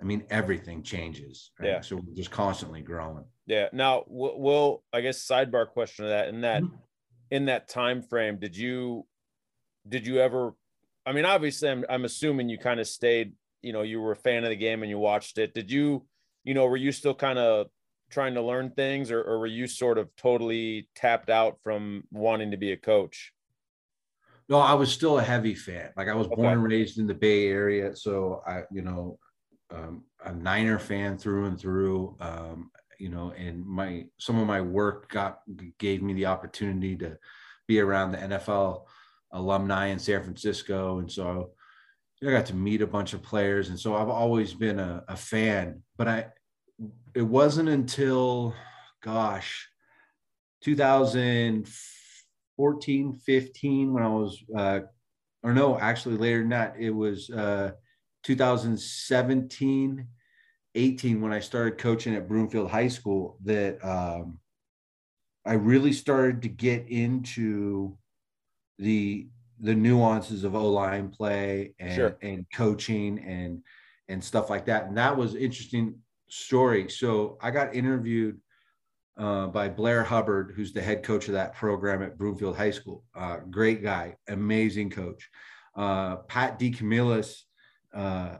I 0.00 0.04
mean, 0.04 0.24
everything 0.28 0.82
changes. 0.82 1.52
Right? 1.60 1.68
Yeah. 1.68 1.80
So 1.82 1.96
we're 1.96 2.16
just 2.16 2.32
constantly 2.32 2.82
growing. 2.82 3.24
Yeah. 3.46 3.68
Now, 3.72 4.02
we'll, 4.08 4.82
I 4.92 5.02
guess, 5.02 5.24
sidebar 5.24 5.68
question 5.68 6.04
to 6.04 6.08
that. 6.08 6.28
In 6.28 6.40
that, 6.40 6.64
mm-hmm. 6.64 6.74
in 7.30 7.44
that 7.46 7.68
time 7.68 8.02
frame, 8.02 8.38
did 8.40 8.56
you, 8.56 9.06
did 9.88 10.04
you 10.04 10.18
ever? 10.18 10.54
I 11.06 11.12
mean, 11.12 11.24
obviously, 11.24 11.70
I'm, 11.70 11.84
I'm 11.88 12.04
assuming 12.04 12.48
you 12.48 12.58
kind 12.58 12.80
of 12.80 12.88
stayed. 12.88 13.34
You 13.62 13.72
know, 13.72 13.82
you 13.82 14.00
were 14.00 14.12
a 14.12 14.16
fan 14.16 14.42
of 14.42 14.50
the 14.50 14.56
game 14.56 14.82
and 14.82 14.90
you 14.90 14.98
watched 14.98 15.38
it. 15.38 15.54
Did 15.54 15.70
you, 15.70 16.04
you 16.46 16.54
know, 16.54 16.64
were 16.66 16.76
you 16.76 16.92
still 16.92 17.14
kind 17.14 17.38
of 17.38 17.66
trying 18.08 18.34
to 18.34 18.40
learn 18.40 18.70
things 18.70 19.10
or, 19.10 19.20
or 19.20 19.40
were 19.40 19.46
you 19.48 19.66
sort 19.66 19.98
of 19.98 20.08
totally 20.16 20.88
tapped 20.94 21.28
out 21.28 21.58
from 21.62 22.04
wanting 22.12 22.52
to 22.52 22.56
be 22.56 22.70
a 22.72 22.76
coach? 22.76 23.32
No, 24.48 24.58
I 24.58 24.74
was 24.74 24.92
still 24.92 25.18
a 25.18 25.22
heavy 25.22 25.56
fan. 25.56 25.90
Like 25.96 26.08
I 26.08 26.14
was 26.14 26.28
okay. 26.28 26.36
born 26.36 26.52
and 26.52 26.62
raised 26.62 27.00
in 27.00 27.08
the 27.08 27.14
Bay 27.14 27.48
Area. 27.48 27.96
So 27.96 28.42
I, 28.46 28.62
you 28.70 28.82
know, 28.82 29.18
um, 29.74 30.04
a 30.24 30.32
Niner 30.32 30.78
fan 30.78 31.18
through 31.18 31.46
and 31.46 31.58
through. 31.58 32.16
Um, 32.20 32.70
you 32.98 33.08
know, 33.08 33.32
and 33.36 33.66
my 33.66 34.06
some 34.18 34.38
of 34.38 34.46
my 34.46 34.60
work 34.60 35.10
got 35.10 35.40
gave 35.78 36.00
me 36.00 36.14
the 36.14 36.26
opportunity 36.26 36.94
to 36.96 37.18
be 37.66 37.80
around 37.80 38.12
the 38.12 38.18
NFL 38.18 38.84
alumni 39.32 39.86
in 39.86 39.98
San 39.98 40.22
Francisco, 40.22 41.00
and 41.00 41.10
so 41.10 41.50
I 42.22 42.30
got 42.30 42.46
to 42.46 42.54
meet 42.54 42.82
a 42.82 42.86
bunch 42.86 43.12
of 43.12 43.22
players, 43.22 43.68
and 43.68 43.78
so 43.78 43.94
I've 43.94 44.08
always 44.08 44.54
been 44.54 44.78
a, 44.78 45.04
a 45.08 45.16
fan. 45.16 45.82
But 45.98 46.08
I 46.08 46.26
it 47.14 47.22
wasn't 47.22 47.70
until 47.70 48.54
gosh 49.02 49.68
2014 50.62 53.14
15 53.14 53.92
when 53.92 54.02
i 54.02 54.08
was 54.08 54.42
uh 54.56 54.80
or 55.42 55.52
no 55.54 55.78
actually 55.78 56.16
later 56.16 56.40
than 56.40 56.48
that 56.50 56.74
it 56.78 56.90
was 56.90 57.30
uh 57.30 57.70
2017 58.24 60.06
18 60.74 61.20
when 61.22 61.32
i 61.32 61.40
started 61.40 61.78
coaching 61.78 62.14
at 62.14 62.28
broomfield 62.28 62.70
high 62.70 62.88
school 62.88 63.38
that 63.44 63.82
um 63.82 64.38
i 65.46 65.54
really 65.54 65.92
started 65.92 66.42
to 66.42 66.48
get 66.48 66.86
into 66.88 67.96
the 68.78 69.26
the 69.60 69.74
nuances 69.74 70.44
of 70.44 70.54
o-line 70.54 71.08
play 71.08 71.72
and 71.78 71.94
sure. 71.94 72.16
and 72.22 72.44
coaching 72.52 73.18
and 73.20 73.62
and 74.08 74.22
stuff 74.22 74.50
like 74.50 74.66
that 74.66 74.86
and 74.86 74.96
that 74.96 75.16
was 75.16 75.34
interesting 75.34 75.94
story. 76.28 76.88
So 76.88 77.38
I 77.40 77.50
got 77.50 77.74
interviewed 77.74 78.40
uh, 79.18 79.46
by 79.46 79.68
Blair 79.68 80.04
Hubbard, 80.04 80.52
who's 80.54 80.72
the 80.72 80.82
head 80.82 81.02
coach 81.02 81.28
of 81.28 81.34
that 81.34 81.54
program 81.54 82.02
at 82.02 82.18
Broomfield 82.18 82.56
High 82.56 82.70
School. 82.70 83.04
Uh, 83.14 83.38
great 83.50 83.82
guy, 83.82 84.16
amazing 84.28 84.90
coach. 84.90 85.28
Uh, 85.74 86.16
Pat 86.16 86.58
DeCamillis 86.58 87.42
uh, 87.94 88.38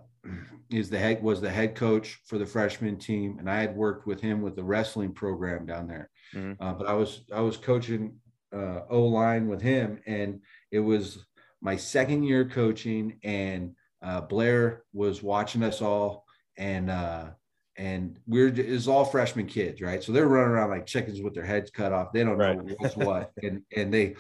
is 0.71 0.91
the 0.91 0.99
head 0.99 1.23
was 1.23 1.41
the 1.41 1.51
head 1.51 1.75
coach 1.75 2.19
for 2.27 2.39
the 2.39 2.47
freshman 2.47 2.99
team, 2.99 3.39
and 3.39 3.49
I 3.49 3.61
had 3.61 3.75
worked 3.75 4.07
with 4.07 4.21
him 4.21 4.43
with 4.43 4.57
the 4.57 4.65
wrestling 4.65 5.13
program 5.13 5.67
down 5.67 5.87
there. 5.87 6.11
Mm-hmm. 6.35 6.63
Uh, 6.63 6.75
but 6.75 6.87
I 6.87 6.93
was 6.93 7.23
I 7.33 7.41
was 7.41 7.57
coaching 7.57 8.17
uh, 8.53 8.81
O 8.91 9.05
line 9.05 9.49
with 9.49 9.63
him, 9.63 10.01
and 10.07 10.41
it 10.71 10.81
was 10.81 11.25
my 11.61 11.77
second 11.77 12.23
year 12.23 12.45
coaching, 12.45 13.19
and 13.23 13.75
uh, 14.03 14.21
Blair 14.21 14.85
was 14.93 15.23
watching 15.23 15.63
us 15.63 15.81
all, 15.83 16.25
and 16.57 16.91
uh, 16.91 17.31
and 17.77 18.19
we're 18.27 18.49
it's 18.49 18.87
all 18.87 19.05
freshman 19.05 19.47
kids, 19.47 19.81
right? 19.81 20.03
So 20.03 20.13
they're 20.13 20.27
running 20.27 20.53
around 20.53 20.71
like 20.71 20.87
chickens 20.87 21.21
with 21.21 21.35
their 21.35 21.45
heads 21.45 21.71
cut 21.71 21.93
off. 21.93 22.13
They 22.13 22.25
don't 22.25 22.39
right. 22.39 22.57
know 22.57 22.75
what's 22.79 22.97
what, 22.97 23.33
and 23.43 23.63
and 23.75 23.93
they 23.93 24.17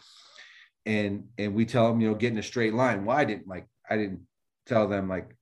and 0.85 1.29
and 1.38 1.55
we 1.55 1.67
tell 1.67 1.88
them, 1.88 2.00
you 2.00 2.09
know, 2.09 2.15
get 2.15 2.33
in 2.33 2.38
a 2.38 2.43
straight 2.43 2.75
line. 2.75 3.05
Well, 3.05 3.25
didn't 3.25 3.49
like 3.49 3.69
I 3.88 3.97
didn't 3.97 4.26
tell 4.67 4.88
them 4.88 5.09
like, 5.09 5.37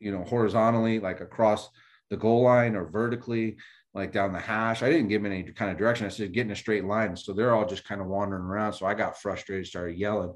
you 0.00 0.12
know, 0.12 0.24
horizontally, 0.24 0.98
like 1.00 1.20
across 1.20 1.68
the 2.10 2.16
goal 2.16 2.42
line 2.42 2.76
or 2.76 2.84
vertically, 2.84 3.56
like 3.94 4.12
down 4.12 4.32
the 4.32 4.40
hash. 4.40 4.82
I 4.82 4.90
didn't 4.90 5.08
give 5.08 5.22
them 5.22 5.32
any 5.32 5.44
kind 5.52 5.70
of 5.70 5.78
direction. 5.78 6.06
I 6.06 6.10
said 6.10 6.32
get 6.32 6.46
in 6.46 6.52
a 6.52 6.56
straight 6.56 6.84
line. 6.84 7.16
So 7.16 7.32
they're 7.32 7.54
all 7.54 7.66
just 7.66 7.84
kind 7.84 8.00
of 8.00 8.06
wandering 8.06 8.44
around. 8.44 8.72
So 8.72 8.86
I 8.86 8.94
got 8.94 9.20
frustrated, 9.20 9.66
started 9.66 9.98
yelling, 9.98 10.34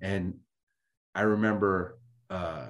and 0.00 0.34
I 1.14 1.22
remember. 1.22 1.98
uh 2.30 2.66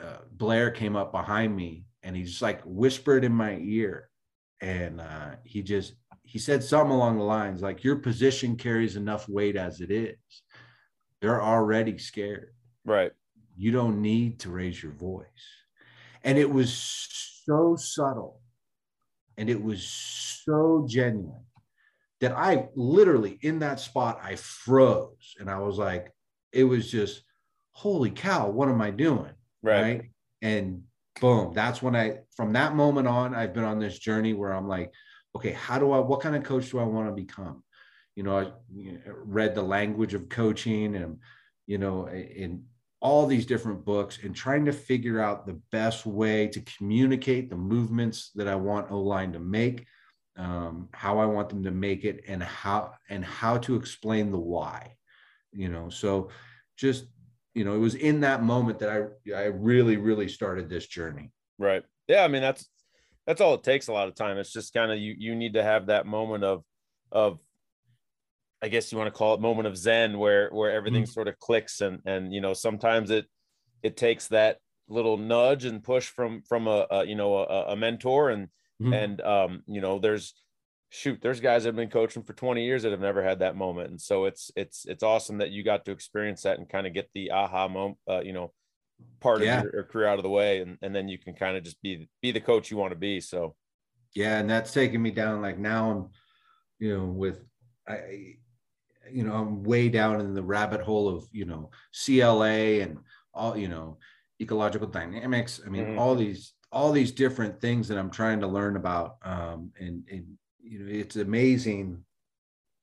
uh, 0.00 0.18
Blair 0.30 0.70
came 0.70 0.96
up 0.96 1.12
behind 1.12 1.54
me 1.54 1.84
and 2.02 2.14
he 2.14 2.22
just 2.22 2.42
like 2.42 2.60
whispered 2.64 3.24
in 3.24 3.32
my 3.32 3.56
ear 3.60 4.08
and 4.60 5.00
uh, 5.00 5.30
he 5.44 5.62
just 5.62 5.94
he 6.22 6.38
said 6.38 6.62
something 6.62 6.92
along 6.94 7.18
the 7.18 7.24
lines 7.24 7.62
like 7.62 7.82
your 7.82 7.96
position 7.96 8.56
carries 8.56 8.96
enough 8.96 9.28
weight 9.28 9.56
as 9.56 9.80
it 9.80 9.90
is 9.90 10.16
they're 11.20 11.42
already 11.42 11.98
scared 11.98 12.52
right 12.84 13.12
you 13.56 13.72
don't 13.72 14.00
need 14.00 14.38
to 14.38 14.50
raise 14.50 14.80
your 14.82 14.92
voice 14.92 15.26
and 16.22 16.38
it 16.38 16.50
was 16.50 17.37
so 17.48 17.76
subtle 17.76 18.40
and 19.36 19.48
it 19.48 19.62
was 19.62 19.82
so 20.44 20.84
genuine 20.88 21.44
that 22.20 22.32
i 22.32 22.68
literally 22.74 23.38
in 23.42 23.60
that 23.60 23.80
spot 23.80 24.20
i 24.22 24.34
froze 24.36 25.34
and 25.40 25.48
i 25.48 25.58
was 25.58 25.78
like 25.78 26.12
it 26.52 26.64
was 26.64 26.90
just 26.90 27.22
holy 27.72 28.10
cow 28.10 28.48
what 28.48 28.68
am 28.68 28.80
i 28.82 28.90
doing? 28.90 29.32
Right, 29.62 29.82
right? 29.82 30.02
and 30.42 30.82
boom 31.20 31.52
that's 31.54 31.82
when 31.82 31.96
i 31.96 32.18
from 32.36 32.52
that 32.52 32.74
moment 32.74 33.08
on 33.08 33.34
i've 33.34 33.54
been 33.54 33.64
on 33.64 33.78
this 33.78 33.98
journey 33.98 34.34
where 34.34 34.52
i'm 34.52 34.68
like 34.68 34.92
okay 35.34 35.52
how 35.52 35.78
do 35.78 35.92
i 35.92 35.98
what 35.98 36.20
kind 36.20 36.36
of 36.36 36.44
coach 36.44 36.70
do 36.70 36.78
i 36.78 36.84
want 36.84 37.08
to 37.08 37.12
become? 37.12 37.62
You 38.14 38.24
know 38.24 38.38
i 38.38 38.52
read 39.06 39.54
the 39.54 39.62
language 39.62 40.14
of 40.14 40.28
coaching 40.28 40.96
and 40.96 41.18
you 41.66 41.78
know 41.78 42.08
in 42.08 42.64
all 43.00 43.26
these 43.26 43.46
different 43.46 43.84
books 43.84 44.18
and 44.22 44.34
trying 44.34 44.64
to 44.64 44.72
figure 44.72 45.20
out 45.20 45.46
the 45.46 45.60
best 45.70 46.04
way 46.04 46.48
to 46.48 46.60
communicate 46.62 47.48
the 47.48 47.56
movements 47.56 48.30
that 48.34 48.48
i 48.48 48.54
want 48.54 48.90
o 48.90 49.00
line 49.00 49.32
to 49.32 49.38
make 49.38 49.86
um, 50.36 50.88
how 50.92 51.18
i 51.18 51.26
want 51.26 51.48
them 51.48 51.62
to 51.62 51.70
make 51.70 52.04
it 52.04 52.24
and 52.28 52.42
how 52.42 52.92
and 53.08 53.24
how 53.24 53.58
to 53.58 53.76
explain 53.76 54.30
the 54.30 54.38
why 54.38 54.94
you 55.52 55.68
know 55.68 55.88
so 55.88 56.28
just 56.76 57.06
you 57.58 57.64
know, 57.64 57.74
it 57.74 57.78
was 57.78 57.96
in 57.96 58.20
that 58.20 58.44
moment 58.44 58.78
that 58.78 58.88
I 58.88 59.32
I 59.34 59.44
really 59.46 59.96
really 59.96 60.28
started 60.28 60.68
this 60.68 60.86
journey. 60.86 61.32
Right. 61.58 61.82
Yeah. 62.06 62.22
I 62.22 62.28
mean, 62.28 62.40
that's 62.40 62.68
that's 63.26 63.40
all 63.40 63.54
it 63.54 63.64
takes. 63.64 63.88
A 63.88 63.92
lot 63.92 64.06
of 64.06 64.14
time. 64.14 64.38
It's 64.38 64.52
just 64.52 64.72
kind 64.72 64.92
of 64.92 64.98
you 64.98 65.14
you 65.18 65.34
need 65.34 65.54
to 65.54 65.62
have 65.64 65.86
that 65.86 66.06
moment 66.06 66.44
of 66.44 66.62
of 67.10 67.40
I 68.62 68.68
guess 68.68 68.90
you 68.90 68.98
want 68.98 69.12
to 69.12 69.16
call 69.16 69.34
it 69.34 69.40
moment 69.40 69.68
of 69.68 69.76
zen 69.76 70.18
where 70.18 70.50
where 70.50 70.72
everything 70.72 71.04
mm-hmm. 71.04 71.10
sort 71.10 71.28
of 71.28 71.38
clicks 71.38 71.80
and 71.80 72.00
and 72.04 72.32
you 72.32 72.40
know 72.40 72.54
sometimes 72.54 73.10
it 73.10 73.26
it 73.82 73.96
takes 73.96 74.28
that 74.28 74.58
little 74.88 75.16
nudge 75.16 75.64
and 75.64 75.82
push 75.82 76.08
from 76.08 76.42
from 76.48 76.66
a, 76.66 76.86
a 76.90 77.04
you 77.04 77.14
know 77.14 77.36
a, 77.36 77.72
a 77.72 77.76
mentor 77.76 78.30
and 78.30 78.48
mm-hmm. 78.82 78.92
and 78.92 79.20
um 79.20 79.62
you 79.66 79.80
know 79.80 79.98
there's 79.98 80.34
shoot, 80.90 81.20
there's 81.20 81.40
guys 81.40 81.62
that 81.62 81.70
have 81.70 81.76
been 81.76 81.90
coaching 81.90 82.22
for 82.22 82.32
20 82.32 82.64
years 82.64 82.82
that 82.82 82.92
have 82.92 83.00
never 83.00 83.22
had 83.22 83.40
that 83.40 83.56
moment. 83.56 83.90
And 83.90 84.00
so 84.00 84.24
it's, 84.24 84.50
it's, 84.56 84.86
it's 84.86 85.02
awesome 85.02 85.38
that 85.38 85.50
you 85.50 85.62
got 85.62 85.84
to 85.84 85.92
experience 85.92 86.42
that 86.42 86.58
and 86.58 86.68
kind 86.68 86.86
of 86.86 86.94
get 86.94 87.10
the 87.14 87.30
aha 87.30 87.68
moment, 87.68 87.98
uh, 88.08 88.20
you 88.20 88.32
know, 88.32 88.52
part 89.20 89.42
yeah. 89.42 89.58
of 89.58 89.64
your, 89.64 89.74
your, 89.74 89.84
career 89.84 90.06
out 90.08 90.18
of 90.18 90.22
the 90.22 90.30
way. 90.30 90.60
And, 90.60 90.78
and 90.82 90.94
then 90.94 91.08
you 91.08 91.18
can 91.18 91.34
kind 91.34 91.56
of 91.56 91.62
just 91.62 91.80
be, 91.82 92.08
be 92.22 92.32
the 92.32 92.40
coach 92.40 92.70
you 92.70 92.76
want 92.76 92.92
to 92.92 92.98
be. 92.98 93.20
So, 93.20 93.54
yeah. 94.14 94.38
And 94.38 94.48
that's 94.48 94.72
taking 94.72 95.02
me 95.02 95.10
down. 95.10 95.42
Like 95.42 95.58
now 95.58 95.90
I'm, 95.90 96.08
you 96.78 96.96
know, 96.96 97.04
with, 97.04 97.44
I, 97.86 98.36
you 99.12 99.24
know, 99.24 99.34
I'm 99.34 99.62
way 99.62 99.88
down 99.88 100.20
in 100.20 100.34
the 100.34 100.42
rabbit 100.42 100.80
hole 100.80 101.08
of, 101.08 101.26
you 101.32 101.44
know, 101.44 101.70
CLA 102.04 102.80
and 102.82 102.98
all, 103.34 103.56
you 103.56 103.68
know, 103.68 103.98
ecological 104.40 104.88
dynamics. 104.88 105.60
I 105.64 105.68
mean, 105.68 105.84
mm-hmm. 105.84 105.98
all 105.98 106.14
these, 106.14 106.52
all 106.70 106.92
these 106.92 107.12
different 107.12 107.60
things 107.60 107.88
that 107.88 107.98
I'm 107.98 108.10
trying 108.10 108.40
to 108.40 108.46
learn 108.46 108.76
about. 108.76 109.16
Um, 109.22 109.72
and, 109.78 110.04
and 110.10 110.38
you 110.68 110.78
know 110.78 110.90
it's 110.90 111.16
amazing 111.16 112.02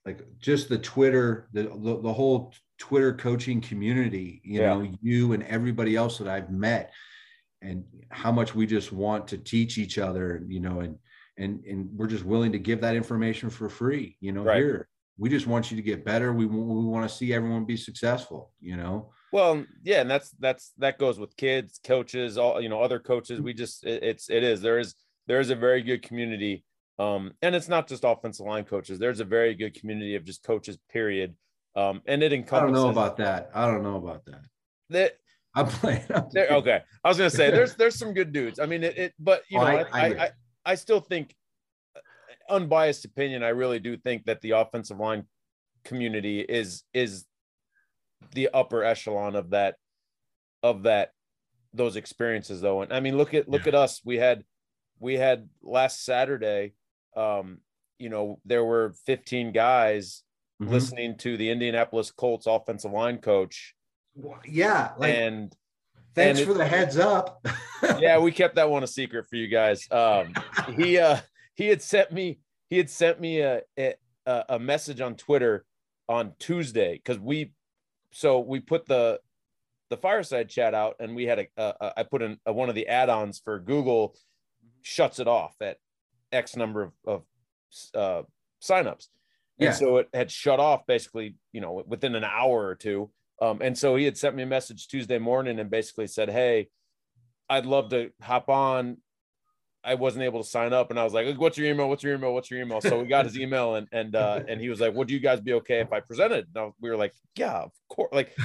like 0.05 0.21
just 0.39 0.69
the 0.69 0.77
twitter 0.77 1.47
the 1.53 1.63
the, 1.63 2.01
the 2.01 2.13
whole 2.13 2.53
twitter 2.77 3.13
coaching 3.13 3.61
community 3.61 4.41
you 4.43 4.61
yeah. 4.61 4.73
know 4.73 4.91
you 5.01 5.33
and 5.33 5.43
everybody 5.43 5.95
else 5.95 6.17
that 6.17 6.27
i've 6.27 6.49
met 6.49 6.91
and 7.61 7.83
how 8.09 8.31
much 8.31 8.53
we 8.53 8.65
just 8.65 8.91
want 8.91 9.27
to 9.27 9.37
teach 9.37 9.77
each 9.77 9.97
other 9.97 10.43
you 10.47 10.59
know 10.59 10.79
and 10.79 10.97
and 11.37 11.63
and 11.65 11.89
we're 11.93 12.07
just 12.07 12.25
willing 12.25 12.51
to 12.51 12.59
give 12.59 12.81
that 12.81 12.95
information 12.95 13.49
for 13.49 13.69
free 13.69 14.17
you 14.19 14.31
know 14.31 14.43
right. 14.43 14.57
here 14.57 14.87
we 15.17 15.29
just 15.29 15.47
want 15.47 15.71
you 15.71 15.77
to 15.77 15.83
get 15.83 16.03
better 16.05 16.33
we, 16.33 16.45
we 16.45 16.57
want 16.85 17.07
to 17.09 17.15
see 17.15 17.33
everyone 17.33 17.65
be 17.65 17.77
successful 17.77 18.51
you 18.59 18.75
know 18.75 19.11
well 19.31 19.63
yeah 19.83 20.01
and 20.01 20.09
that's 20.09 20.31
that's 20.39 20.73
that 20.77 20.97
goes 20.99 21.19
with 21.19 21.35
kids 21.37 21.79
coaches 21.83 22.37
all 22.37 22.59
you 22.61 22.69
know 22.69 22.81
other 22.81 22.99
coaches 22.99 23.39
we 23.41 23.53
just 23.53 23.85
it, 23.85 24.03
it's 24.03 24.29
it 24.29 24.43
is 24.43 24.61
there 24.61 24.79
is 24.79 24.95
there 25.27 25.39
is 25.39 25.49
a 25.49 25.55
very 25.55 25.81
good 25.81 26.01
community 26.03 26.63
um, 26.97 27.33
and 27.41 27.53
it's 27.55 27.67
not 27.67 27.89
just 27.89 28.05
offensive 28.05 28.45
line 28.45 28.63
coaches. 28.63 28.99
There's 28.99 29.19
a 29.19 29.25
very 29.25 29.53
good 29.53 29.73
community 29.77 30.15
of 30.15 30.23
just 30.23 30.43
coaches, 30.43 30.77
period. 30.89 31.35
Um, 31.75 32.01
and 32.07 32.23
it 32.23 32.31
encompasses. 32.31 32.71
I 32.71 32.73
don't 32.73 32.85
know 32.85 32.89
about 32.89 33.17
that. 33.17 33.49
I 33.53 33.65
don't 33.69 33.83
know 33.83 33.97
about 33.97 34.23
that. 34.27 34.45
That 34.91 35.17
I'm 35.53 35.67
playing. 35.67 36.05
I'm 36.15 36.23
okay, 36.37 36.79
I 37.03 37.07
was 37.09 37.17
gonna 37.17 37.29
say 37.29 37.51
there's 37.57 37.75
there's 37.75 37.95
some 37.99 38.13
good 38.13 38.31
dudes. 38.31 38.59
I 38.61 38.65
mean, 38.65 38.81
it, 38.81 38.97
it 38.97 39.13
but 39.19 39.43
you 39.49 39.59
Oh, 39.59 39.63
know, 39.63 39.67
I- 39.67 39.81
I 39.91 40.05
I 40.05 40.07
I. 40.23 40.29
I, 40.67 40.75
still 40.75 41.01
think, 41.01 41.35
unbiased 42.49 43.05
opinion, 43.05 43.43
I 43.43 43.49
really 43.49 43.79
do 43.79 43.97
think 43.97 44.25
that 44.25 44.41
the 44.41 44.51
offensive 44.51 44.99
line 44.99 45.25
community 45.83 46.39
is 46.41 46.83
is 46.93 47.25
the 48.33 48.49
upper 48.53 48.83
echelon 48.83 49.35
of 49.35 49.51
that 49.51 49.75
of 50.63 50.83
that 50.83 51.11
those 51.73 51.95
experiences 51.95 52.61
though. 52.61 52.81
And 52.81 52.91
I 52.93 52.99
mean, 52.99 53.17
look 53.17 53.33
at 53.33 53.47
look 53.49 53.67
at 53.67 53.75
us. 53.75 54.01
We 54.03 54.17
had 54.17 54.43
we 54.99 55.15
had 55.15 55.49
last 55.61 56.03
Saturday. 56.05 56.73
Um, 57.15 57.59
you 57.99 58.09
know, 58.09 58.39
there 58.45 58.63
were 58.65 58.93
15 59.05 59.51
guys 59.53 60.21
Mhm. 60.61 60.69
listening 60.69 61.17
to 61.17 61.35
the 61.37 61.49
Indianapolis 61.49 62.11
Colts 62.11 62.47
offensive 62.47 62.91
line 62.91 63.17
coach, 63.17 63.75
Yeah, 64.45 64.93
like 64.97 65.13
and 65.13 65.53
thanks 66.13 66.39
and 66.39 66.47
for 66.47 66.53
the 66.53 66.65
heads 66.65 66.97
up. 66.97 67.45
yeah, 67.99 68.19
we 68.19 68.31
kept 68.41 68.55
that 68.55 68.69
one 68.69 68.81
a 68.83 68.87
secret 68.87 69.27
for 69.29 69.35
you 69.35 69.47
guys. 69.49 69.85
Um, 69.91 70.33
he 70.77 70.97
uh 70.97 71.17
he 71.55 71.67
had 71.67 71.81
sent 71.81 72.11
me 72.11 72.39
he 72.69 72.77
had 72.77 72.89
sent 72.89 73.19
me 73.19 73.39
a 73.41 73.61
a, 73.77 73.93
a 74.49 74.59
message 74.59 75.01
on 75.01 75.15
Twitter 75.15 75.65
on 76.07 76.33
Tuesday 76.39 76.95
because 76.95 77.19
we 77.19 77.51
so 78.11 78.39
we 78.39 78.59
put 78.59 78.85
the 78.85 79.19
the 79.89 79.97
fireside 79.97 80.49
chat 80.49 80.73
out 80.73 80.95
and 80.99 81.15
we 81.15 81.25
had 81.25 81.39
a, 81.39 81.47
a, 81.57 81.73
a 81.81 81.93
I 81.99 82.03
put 82.03 82.21
in 82.21 82.37
a, 82.45 82.53
one 82.53 82.69
of 82.69 82.75
the 82.75 82.87
add-ons 82.87 83.39
for 83.43 83.59
Google 83.59 84.15
shuts 84.81 85.19
it 85.19 85.27
off 85.27 85.55
at 85.61 85.77
X 86.31 86.55
number 86.55 86.81
of, 86.83 86.91
of 87.05 87.23
uh, 87.93 88.23
signups. 88.61 89.07
And 89.59 89.67
Yeah. 89.67 89.71
so 89.73 89.97
it 89.97 90.09
had 90.13 90.31
shut 90.31 90.59
off 90.59 90.85
basically, 90.87 91.35
you 91.53 91.61
know, 91.61 91.83
within 91.87 92.15
an 92.15 92.23
hour 92.23 92.65
or 92.65 92.75
two. 92.75 93.11
Um, 93.41 93.59
and 93.61 93.77
so 93.77 93.95
he 93.95 94.05
had 94.05 94.17
sent 94.17 94.35
me 94.35 94.43
a 94.43 94.47
message 94.47 94.87
Tuesday 94.87 95.19
morning 95.19 95.59
and 95.59 95.69
basically 95.69 96.07
said, 96.07 96.29
Hey, 96.29 96.69
I'd 97.49 97.65
love 97.65 97.89
to 97.89 98.11
hop 98.21 98.49
on. 98.49 98.97
I 99.85 99.95
wasn't 99.95 100.23
able 100.23 100.41
to 100.43 100.49
sign 100.49 100.73
up, 100.73 100.89
and 100.89 100.99
I 100.99 101.03
was 101.03 101.13
like, 101.13 101.37
"What's 101.37 101.57
your 101.57 101.67
email? 101.67 101.87
What's 101.89 102.03
your 102.03 102.15
email? 102.15 102.33
What's 102.33 102.49
your 102.51 102.59
email?" 102.61 102.81
So 102.81 102.99
we 103.01 103.07
got 103.07 103.25
his 103.25 103.37
email, 103.37 103.75
and 103.75 103.87
and 103.91 104.15
uh, 104.15 104.41
and 104.47 104.59
he 104.59 104.69
was 104.69 104.79
like, 104.81 104.93
"Would 104.93 105.09
you 105.11 105.19
guys 105.19 105.39
be 105.41 105.53
okay 105.53 105.79
if 105.79 105.93
I 105.93 105.99
presented?" 105.99 106.47
And 106.55 106.65
I- 106.65 106.71
we 106.81 106.89
were 106.89 106.97
like, 106.97 107.13
"Yeah, 107.35 107.53
of 107.59 107.71
course." 107.89 108.09
Like, 108.11 108.35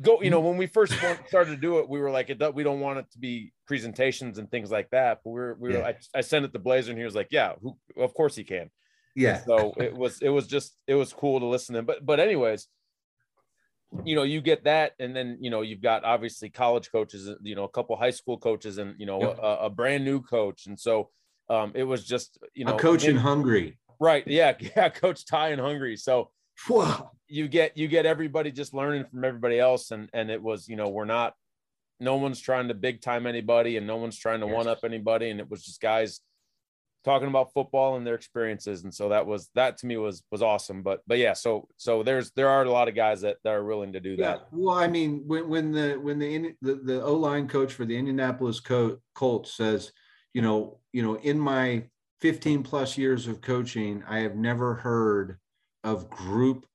go. 0.00 0.22
You 0.22 0.30
know, 0.30 0.40
when 0.40 0.56
we 0.56 0.66
first 0.66 0.92
started 1.28 1.50
to 1.50 1.56
do 1.56 1.78
it, 1.80 1.88
we 1.88 2.00
were 2.00 2.10
like, 2.10 2.30
it, 2.30 2.54
"We 2.54 2.62
don't 2.64 2.80
want 2.80 2.98
it 2.98 3.06
to 3.12 3.18
be 3.18 3.52
presentations 3.66 4.38
and 4.38 4.50
things 4.50 4.70
like 4.70 4.90
that." 4.90 5.20
But 5.24 5.30
we 5.30 5.34
we're 5.40 5.54
we 5.54 5.68
were. 5.70 5.78
Yeah. 5.78 5.92
I, 6.14 6.18
I 6.18 6.20
sent 6.22 6.44
it 6.44 6.52
to 6.54 6.58
Blazer, 6.58 6.90
and 6.90 6.98
he 6.98 7.04
was 7.04 7.14
like, 7.14 7.28
"Yeah, 7.30 7.52
who, 7.62 7.76
of 7.96 8.14
course 8.14 8.34
he 8.34 8.44
can." 8.44 8.70
yeah. 9.14 9.42
So 9.44 9.72
it 9.78 9.94
was 9.94 10.20
it 10.22 10.28
was 10.28 10.46
just 10.46 10.76
it 10.86 10.94
was 10.94 11.12
cool 11.12 11.40
to 11.40 11.46
listen 11.46 11.74
to. 11.74 11.82
But 11.82 12.04
but 12.04 12.20
anyways, 12.20 12.68
you 14.04 14.14
know, 14.14 14.22
you 14.22 14.40
get 14.40 14.64
that, 14.64 14.92
and 14.98 15.14
then 15.14 15.38
you 15.40 15.50
know 15.50 15.62
you've 15.62 15.80
got 15.82 16.04
obviously 16.04 16.50
college 16.50 16.90
coaches, 16.90 17.30
you 17.42 17.54
know, 17.54 17.64
a 17.64 17.68
couple 17.68 17.96
high 17.96 18.10
school 18.10 18.38
coaches, 18.38 18.78
and 18.78 18.94
you 18.98 19.06
know 19.06 19.20
Yep. 19.20 19.38
a, 19.42 19.56
a 19.66 19.70
brand 19.70 20.04
new 20.04 20.20
coach, 20.22 20.66
and 20.66 20.78
so 20.78 21.10
um, 21.48 21.72
it 21.74 21.84
was 21.84 22.04
just 22.04 22.38
you 22.54 22.64
know 22.64 22.76
a 22.76 22.78
coach 22.78 23.04
in 23.04 23.16
Hungary. 23.16 23.78
right, 24.00 24.26
yeah, 24.26 24.54
yeah, 24.76 24.88
Coach 24.88 25.26
Ty 25.26 25.50
in 25.50 25.58
hungary 25.58 25.96
So 25.96 26.30
Wow. 26.68 27.12
you 27.28 27.48
get 27.48 27.76
you 27.76 27.88
get 27.88 28.06
everybody 28.06 28.50
just 28.50 28.72
learning 28.74 29.04
from 29.10 29.24
everybody 29.24 29.58
else, 29.58 29.90
and 29.90 30.08
and 30.12 30.30
it 30.30 30.42
was 30.42 30.68
you 30.68 30.76
know 30.76 30.88
we're 30.88 31.04
not 31.04 31.34
no 31.98 32.16
one's 32.16 32.40
trying 32.40 32.68
to 32.68 32.74
big 32.74 33.00
time 33.00 33.26
anybody, 33.26 33.76
and 33.76 33.86
no 33.86 33.96
one's 33.96 34.18
trying 34.18 34.40
to 34.40 34.46
one 34.46 34.66
up 34.68 34.80
anybody, 34.84 35.30
and 35.30 35.40
it 35.40 35.50
was 35.50 35.64
just 35.64 35.80
guys 35.80 36.20
talking 37.06 37.28
about 37.28 37.52
football 37.52 37.96
and 37.96 38.04
their 38.04 38.16
experiences 38.16 38.82
and 38.82 38.92
so 38.92 39.08
that 39.10 39.24
was 39.24 39.48
that 39.54 39.78
to 39.78 39.86
me 39.86 39.96
was 39.96 40.24
was 40.32 40.42
awesome 40.42 40.82
but 40.82 41.02
but 41.06 41.18
yeah 41.18 41.32
so 41.32 41.68
so 41.76 42.02
there's 42.02 42.32
there 42.32 42.48
are 42.48 42.64
a 42.64 42.70
lot 42.70 42.88
of 42.88 42.96
guys 42.96 43.20
that, 43.20 43.36
that 43.44 43.54
are 43.54 43.64
willing 43.64 43.92
to 43.92 44.00
do 44.00 44.16
Yeah. 44.16 44.32
that 44.32 44.48
Well, 44.50 44.74
I 44.76 44.88
mean, 44.88 45.22
when 45.24 45.48
when 45.48 45.70
the 45.70 45.94
when 45.94 46.18
the 46.18 46.56
the, 46.60 46.74
the 46.74 47.02
O 47.04 47.14
line 47.14 47.46
coach 47.46 47.72
for 47.74 47.84
the 47.84 47.96
Indianapolis 47.96 48.58
Co- 48.58 48.98
Colts 49.14 49.54
says, 49.54 49.92
you 50.34 50.42
know, 50.42 50.80
you 50.92 51.02
know, 51.04 51.14
in 51.18 51.38
my 51.38 51.84
15 52.22 52.64
plus 52.64 52.98
years 52.98 53.28
of 53.28 53.40
coaching, 53.40 54.02
I 54.08 54.18
have 54.18 54.34
never 54.34 54.74
heard 54.74 55.38
of 55.84 56.10
group 56.10 56.66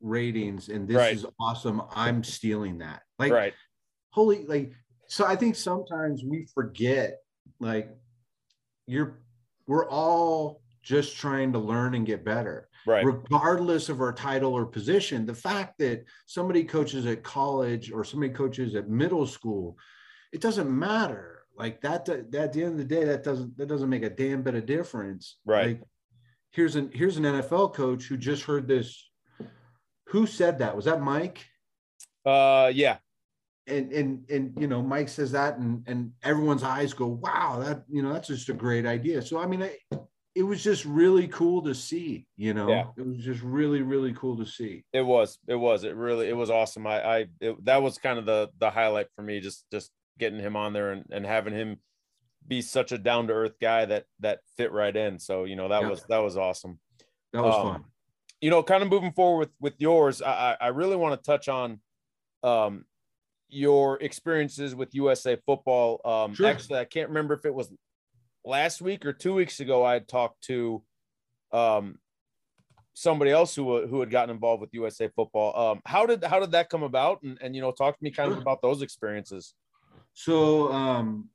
ratings, 0.00 0.68
and 0.68 0.86
this 0.86 0.98
Right. 0.98 1.14
is 1.16 1.26
awesome. 1.40 1.82
I'm 1.90 2.22
stealing 2.22 2.78
that. 2.78 3.02
Like, 3.18 3.32
right 3.32 3.54
holy, 4.10 4.46
like, 4.46 4.72
so 5.08 5.26
I 5.26 5.34
think 5.34 5.56
sometimes 5.56 6.22
we 6.24 6.46
forget, 6.54 7.18
like, 7.58 7.90
you're 8.86 9.23
we're 9.66 9.88
all 9.88 10.62
just 10.82 11.16
trying 11.16 11.52
to 11.52 11.58
learn 11.58 11.94
and 11.94 12.06
get 12.06 12.24
better 12.24 12.68
right 12.86 13.04
regardless 13.04 13.88
of 13.88 14.00
our 14.00 14.12
title 14.12 14.52
or 14.52 14.66
position. 14.66 15.26
The 15.26 15.34
fact 15.34 15.78
that 15.78 16.04
somebody 16.26 16.64
coaches 16.64 17.06
at 17.06 17.22
college 17.22 17.90
or 17.90 18.04
somebody 18.04 18.32
coaches 18.32 18.74
at 18.74 18.88
middle 18.88 19.26
school, 19.26 19.78
it 20.32 20.40
doesn't 20.40 20.70
matter. 20.70 21.44
Like 21.56 21.80
that, 21.82 22.04
that 22.04 22.34
at 22.34 22.52
the 22.52 22.64
end 22.64 22.72
of 22.72 22.78
the 22.78 22.84
day, 22.84 23.04
that 23.04 23.22
doesn't 23.22 23.56
that 23.56 23.68
doesn't 23.68 23.88
make 23.88 24.02
a 24.02 24.10
damn 24.10 24.42
bit 24.42 24.54
of 24.54 24.66
difference. 24.66 25.36
Right. 25.44 25.78
Like 25.78 25.82
here's 26.50 26.76
an 26.76 26.90
here's 26.92 27.16
an 27.16 27.24
NFL 27.24 27.74
coach 27.74 28.04
who 28.04 28.16
just 28.16 28.42
heard 28.42 28.68
this. 28.68 29.08
Who 30.08 30.26
said 30.26 30.58
that? 30.58 30.76
Was 30.76 30.84
that 30.84 31.00
Mike? 31.00 31.46
uh 32.26 32.72
yeah 32.74 32.96
And 33.66 33.92
and 33.92 34.30
and 34.30 34.54
you 34.60 34.66
know, 34.66 34.82
Mike 34.82 35.08
says 35.08 35.32
that, 35.32 35.56
and 35.58 35.82
and 35.86 36.12
everyone's 36.22 36.62
eyes 36.62 36.92
go, 36.92 37.06
"Wow, 37.06 37.58
that 37.60 37.84
you 37.88 38.02
know, 38.02 38.12
that's 38.12 38.28
just 38.28 38.48
a 38.50 38.52
great 38.54 38.84
idea." 38.84 39.22
So 39.22 39.38
I 39.38 39.46
mean, 39.46 39.62
I, 39.62 39.78
it 40.34 40.42
was 40.42 40.62
just 40.62 40.84
really 40.84 41.28
cool 41.28 41.62
to 41.62 41.74
see. 41.74 42.26
You 42.36 42.52
know, 42.52 42.68
Yeah. 42.68 42.86
it 42.98 43.06
was 43.06 43.18
just 43.18 43.40
really 43.42 43.80
really 43.80 44.12
cool 44.12 44.36
to 44.36 44.44
see. 44.44 44.84
it 44.92 45.00
was 45.00 45.38
it 45.48 45.54
was 45.54 45.84
it 45.84 45.96
really 45.96 46.28
it 46.28 46.36
was 46.36 46.50
awesome 46.50 46.86
i 46.86 47.02
i 47.02 47.26
it, 47.40 47.64
that 47.64 47.82
was 47.82 47.96
kind 47.98 48.18
of 48.18 48.26
the 48.26 48.50
the 48.58 48.70
highlight 48.70 49.06
for 49.16 49.22
me 49.22 49.40
just 49.40 49.64
just 49.72 49.90
getting 50.18 50.38
him 50.38 50.56
on 50.56 50.72
there 50.72 50.92
and, 50.92 51.04
and 51.10 51.24
having 51.26 51.54
him 51.54 51.78
be 52.46 52.60
such 52.60 52.92
a 52.92 52.98
down 52.98 53.26
to 53.28 53.32
earth 53.32 53.54
guy 53.60 53.84
that 53.86 54.04
that 54.20 54.40
fit 54.56 54.70
right 54.72 54.94
in 54.96 55.18
so 55.18 55.44
you 55.44 55.56
know 55.56 55.68
that 55.68 55.80
Yeah. 55.82 55.88
was 55.88 56.04
that 56.08 56.18
was 56.18 56.36
awesome 56.36 56.78
That 57.32 57.42
was 57.44 57.54
Um, 57.56 57.62
fun. 57.62 57.84
you 58.40 58.50
know, 58.50 58.62
kind 58.62 58.82
of 58.82 58.90
moving 58.90 59.12
forward 59.12 59.38
with 59.38 59.50
with 59.60 59.74
yours, 59.78 60.20
I 60.20 60.32
I 60.60 60.66
I 60.66 60.68
really 60.68 60.96
want 60.96 61.18
to 61.18 61.24
touch 61.32 61.48
on 61.48 61.80
um 62.42 62.84
your 63.48 64.00
experiences 64.02 64.74
with 64.74 64.94
USA 64.94 65.36
football. 65.46 66.00
Um 66.04 66.34
Sure. 66.34 66.46
actually 66.46 66.78
I 66.80 66.84
can't 66.84 67.08
remember 67.08 67.34
if 67.34 67.44
it 67.44 67.54
was 67.54 67.72
last 68.44 68.80
week 68.80 69.04
or 69.06 69.12
two 69.12 69.34
weeks 69.34 69.60
ago 69.60 69.84
I 69.84 69.94
had 69.94 70.08
talked 70.08 70.42
to 70.44 70.82
um 71.52 71.98
somebody 72.94 73.30
else 73.30 73.54
who 73.54 73.86
who 73.86 74.00
had 74.00 74.10
gotten 74.10 74.34
involved 74.34 74.60
with 74.60 74.70
USA 74.72 75.08
football. 75.08 75.56
Um 75.56 75.80
how 75.84 76.06
did 76.06 76.24
how 76.24 76.40
did 76.40 76.52
that 76.52 76.68
come 76.68 76.82
about 76.82 77.22
and 77.22 77.38
and 77.40 77.54
you 77.54 77.62
know 77.62 77.72
talk 77.72 77.96
to 77.98 78.04
me 78.04 78.10
kind 78.10 78.32
of 78.32 78.38
about 78.38 78.62
those 78.62 78.82
experiences. 78.82 79.54
So 80.14 80.72
um, 80.72 81.28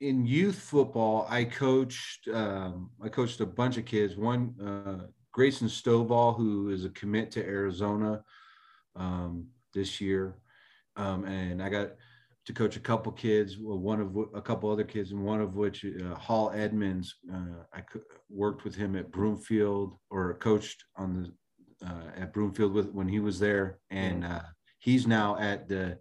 in 0.00 0.26
youth 0.26 0.58
football, 0.58 1.26
I 1.28 1.44
coached 1.44 2.28
um, 2.28 2.90
I 3.02 3.08
coached 3.08 3.40
a 3.40 3.46
bunch 3.46 3.76
of 3.76 3.84
kids. 3.84 4.16
One 4.16 4.54
uh, 4.60 5.06
Grayson 5.32 5.68
Stovall, 5.68 6.36
who 6.36 6.70
is 6.70 6.84
a 6.84 6.90
commit 6.90 7.30
to 7.32 7.44
Arizona 7.44 8.24
um, 8.96 9.46
this 9.74 10.00
year, 10.00 10.36
um, 10.96 11.24
and 11.24 11.62
I 11.62 11.68
got 11.68 11.90
to 12.46 12.52
coach 12.52 12.76
a 12.76 12.80
couple 12.80 13.12
kids. 13.12 13.58
Well, 13.58 13.78
one 13.78 14.00
of 14.00 14.16
a 14.34 14.42
couple 14.42 14.70
other 14.70 14.84
kids, 14.84 15.12
and 15.12 15.24
one 15.24 15.40
of 15.40 15.54
which 15.54 15.84
uh, 15.84 16.14
Hall 16.14 16.50
Edmonds. 16.54 17.14
Uh, 17.32 17.64
I 17.72 17.82
worked 18.28 18.64
with 18.64 18.74
him 18.74 18.96
at 18.96 19.12
Broomfield 19.12 19.96
or 20.10 20.34
coached 20.34 20.84
on 20.96 21.22
the 21.22 21.32
uh, 21.86 22.10
at 22.16 22.32
Broomfield 22.32 22.72
with 22.72 22.90
when 22.92 23.08
he 23.08 23.20
was 23.20 23.38
there, 23.38 23.78
and 23.90 24.24
uh, 24.24 24.42
he's 24.78 25.06
now 25.06 25.36
at 25.38 25.68
the 25.68 25.98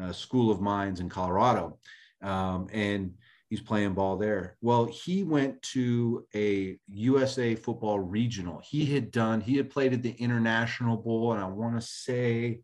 uh, 0.00 0.12
School 0.12 0.50
of 0.50 0.60
Mines 0.60 1.00
in 1.00 1.08
Colorado, 1.08 1.78
um, 2.22 2.68
and 2.72 3.12
he's 3.48 3.60
playing 3.60 3.94
ball 3.94 4.16
there. 4.16 4.56
Well, 4.60 4.84
he 4.86 5.22
went 5.22 5.60
to 5.74 6.26
a 6.34 6.78
USA 6.88 7.54
Football 7.54 8.00
Regional. 8.00 8.60
He 8.64 8.86
had 8.86 9.10
done. 9.10 9.40
He 9.40 9.56
had 9.56 9.70
played 9.70 9.92
at 9.92 10.02
the 10.02 10.12
International 10.12 10.96
Bowl, 10.96 11.32
and 11.32 11.42
I 11.42 11.46
want 11.46 11.80
to 11.80 11.86
say, 11.86 12.60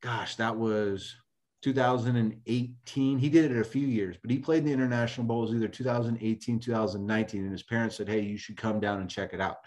gosh, 0.00 0.36
that 0.36 0.56
was 0.56 1.14
2018. 1.62 3.18
He 3.18 3.28
did 3.28 3.50
it 3.50 3.60
a 3.60 3.64
few 3.64 3.86
years, 3.86 4.16
but 4.20 4.30
he 4.30 4.38
played 4.38 4.60
in 4.60 4.66
the 4.66 4.72
International 4.72 5.26
Bowl. 5.26 5.42
It 5.42 5.46
was 5.46 5.54
either 5.54 5.68
2018, 5.68 6.60
2019, 6.60 7.42
and 7.42 7.52
his 7.52 7.62
parents 7.62 7.96
said, 7.96 8.08
"Hey, 8.08 8.20
you 8.20 8.38
should 8.38 8.56
come 8.56 8.80
down 8.80 9.00
and 9.00 9.10
check 9.10 9.32
it 9.32 9.40
out." 9.40 9.58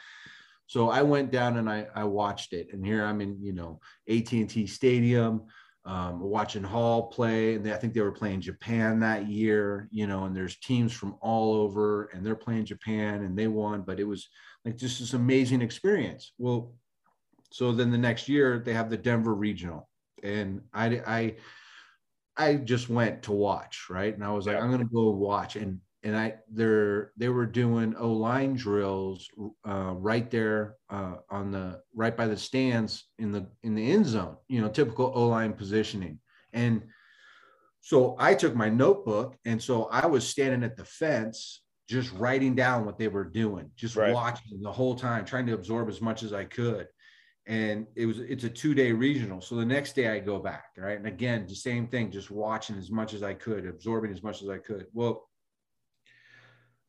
So 0.67 0.89
I 0.89 1.01
went 1.01 1.31
down 1.31 1.57
and 1.57 1.69
I, 1.69 1.87
I 1.93 2.03
watched 2.05 2.53
it, 2.53 2.69
and 2.73 2.85
here 2.85 3.05
I'm 3.05 3.21
in, 3.21 3.37
you 3.41 3.53
know, 3.53 3.79
AT&T 4.09 4.65
Stadium 4.67 5.43
um, 5.85 6.21
watching 6.21 6.63
Hall 6.63 7.07
play, 7.07 7.55
and 7.55 7.65
they, 7.65 7.73
I 7.73 7.75
think 7.75 7.93
they 7.93 8.01
were 8.01 8.11
playing 8.11 8.41
Japan 8.41 8.99
that 9.01 9.27
year, 9.27 9.89
you 9.91 10.07
know, 10.07 10.25
and 10.25 10.35
there's 10.35 10.57
teams 10.57 10.93
from 10.93 11.15
all 11.21 11.53
over, 11.55 12.05
and 12.05 12.25
they're 12.25 12.35
playing 12.35 12.65
Japan, 12.65 13.23
and 13.23 13.37
they 13.37 13.47
won, 13.47 13.81
but 13.81 13.99
it 13.99 14.05
was 14.05 14.29
like 14.63 14.77
just 14.77 14.99
this 14.99 15.13
amazing 15.13 15.61
experience. 15.61 16.31
Well, 16.37 16.73
so 17.51 17.73
then 17.73 17.91
the 17.91 17.97
next 17.97 18.29
year 18.29 18.59
they 18.59 18.73
have 18.73 18.89
the 18.89 18.97
Denver 18.97 19.35
Regional, 19.35 19.89
and 20.23 20.61
I 20.73 20.85
I 21.05 21.35
I 22.35 22.55
just 22.55 22.89
went 22.89 23.23
to 23.23 23.31
watch, 23.31 23.87
right, 23.89 24.13
and 24.13 24.23
I 24.23 24.31
was 24.31 24.47
like, 24.47 24.57
Yeah. 24.57 24.63
I'm 24.63 24.71
gonna 24.71 24.85
go 24.85 25.09
watch, 25.11 25.55
and 25.55 25.79
and 26.03 26.17
I 26.17 26.35
they're 26.51 27.11
they 27.17 27.29
were 27.29 27.45
doing 27.45 27.95
O 27.97 28.11
line 28.11 28.55
drills 28.55 29.27
uh, 29.67 29.93
right 29.95 30.29
there 30.29 30.75
uh, 30.89 31.15
on 31.29 31.51
the 31.51 31.81
right 31.95 32.15
by 32.15 32.27
the 32.27 32.37
stands 32.37 33.05
in 33.19 33.31
the 33.31 33.47
in 33.63 33.75
the 33.75 33.91
end 33.91 34.05
zone. 34.05 34.37
You 34.47 34.61
know, 34.61 34.69
typical 34.69 35.11
O 35.15 35.27
line 35.27 35.53
positioning. 35.53 36.19
And 36.51 36.83
so 37.81 38.15
I 38.19 38.33
took 38.33 38.55
my 38.55 38.69
notebook, 38.69 39.37
and 39.45 39.61
so 39.61 39.85
I 39.85 40.05
was 40.05 40.27
standing 40.27 40.63
at 40.63 40.77
the 40.77 40.85
fence, 40.85 41.61
just 41.89 42.13
writing 42.13 42.55
down 42.55 42.85
what 42.85 42.97
they 42.97 43.09
were 43.09 43.25
doing, 43.25 43.71
just 43.75 43.95
right. 43.95 44.13
watching 44.13 44.61
the 44.61 44.71
whole 44.71 44.95
time, 44.95 45.25
trying 45.25 45.45
to 45.47 45.53
absorb 45.53 45.89
as 45.89 45.99
much 45.99 46.23
as 46.23 46.31
I 46.31 46.45
could. 46.45 46.87
And 47.45 47.87
it 47.95 48.05
was 48.05 48.19
it's 48.19 48.45
a 48.45 48.49
two 48.49 48.73
day 48.73 48.91
regional. 48.91 49.41
So 49.41 49.55
the 49.55 49.65
next 49.65 49.93
day 49.93 50.07
I 50.09 50.19
go 50.19 50.39
back, 50.39 50.71
right? 50.77 50.97
And 50.97 51.07
again, 51.07 51.45
the 51.47 51.55
same 51.55 51.87
thing, 51.87 52.09
just 52.09 52.31
watching 52.31 52.77
as 52.77 52.89
much 52.89 53.13
as 53.13 53.21
I 53.21 53.33
could, 53.33 53.67
absorbing 53.67 54.11
as 54.11 54.23
much 54.23 54.41
as 54.41 54.49
I 54.49 54.59
could. 54.59 54.85
Well, 54.93 55.29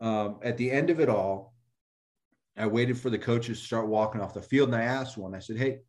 um, 0.00 0.38
at 0.42 0.56
the 0.56 0.70
end 0.70 0.90
of 0.90 1.00
it 1.00 1.08
all, 1.08 1.54
I 2.56 2.68
waited 2.68 2.98
for 2.98 3.10
the 3.10 3.18
coaches 3.18 3.58
to 3.58 3.66
start 3.66 3.88
walking 3.88 4.20
off 4.20 4.34
the 4.34 4.42
field, 4.42 4.68
and 4.68 4.76
I 4.76 4.84
asked 4.84 5.16
one. 5.16 5.34
I 5.34 5.40
said, 5.40 5.56
"Hey, 5.56 5.80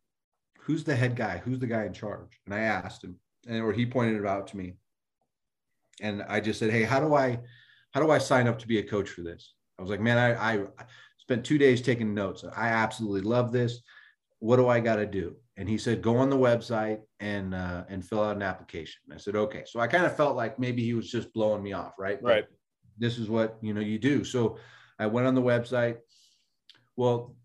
who's 0.59 0.83
the 0.83 0.95
head 0.95 1.15
guy? 1.15 1.37
Who's 1.37 1.59
the 1.59 1.67
guy 1.67 1.85
in 1.85 1.93
charge?" 1.93 2.39
And 2.45 2.55
I 2.55 2.61
asked 2.61 3.03
him, 3.03 3.19
and 3.47 3.61
or 3.61 3.71
he 3.71 3.85
pointed 3.85 4.19
it 4.19 4.25
out 4.25 4.47
to 4.47 4.57
me 4.57 4.77
and 6.01 6.23
I 6.23 6.39
just 6.39 6.59
said, 6.59 6.71
"Hey, 6.71 6.83
how 6.83 6.99
do 6.99 7.13
I, 7.13 7.39
how 7.91 8.01
do 8.01 8.11
I 8.11 8.17
sign 8.17 8.47
up 8.47 8.59
to 8.59 8.67
be 8.67 8.79
a 8.79 8.83
coach 8.83 9.09
for 9.09 9.21
this?" 9.21 9.53
I 9.77 9.81
was 9.81 9.91
like, 9.91 10.01
"Man, 10.01 10.17
I, 10.17 10.53
I 10.53 10.65
spent 11.17 11.45
two 11.45 11.57
days 11.57 11.81
taking 11.81 12.13
notes. 12.13 12.43
I 12.55 12.69
absolutely 12.69 13.21
love 13.21 13.51
this. 13.51 13.79
What 14.45 14.57
do 14.57 14.67
I 14.67 14.79
got 14.79 14.97
to 14.97 15.05
do?" 15.05 15.35
And 15.57 15.67
he 15.67 15.77
said, 15.77 16.01
"Go 16.01 16.17
on 16.17 16.29
the 16.29 16.37
website 16.37 16.99
and 17.19 17.55
uh, 17.55 17.83
and 17.89 18.05
fill 18.05 18.23
out 18.23 18.35
an 18.35 18.41
application." 18.41 19.01
And 19.05 19.13
I 19.15 19.17
said, 19.17 19.35
"Okay." 19.35 19.63
So 19.65 19.79
I 19.79 19.87
kind 19.87 20.05
of 20.05 20.15
felt 20.15 20.35
like 20.35 20.59
maybe 20.59 20.83
he 20.83 20.93
was 20.93 21.09
just 21.09 21.33
blowing 21.33 21.63
me 21.63 21.73
off, 21.73 21.93
right? 21.97 22.21
Right. 22.21 22.45
But 22.47 22.57
this 22.97 23.17
is 23.17 23.29
what 23.29 23.57
you 23.61 23.73
know 23.73 23.81
you 23.81 23.99
do. 23.99 24.23
So 24.23 24.57
I 24.99 25.07
went 25.07 25.27
on 25.27 25.35
the 25.35 25.41
website. 25.41 25.97
Well, 26.95 27.35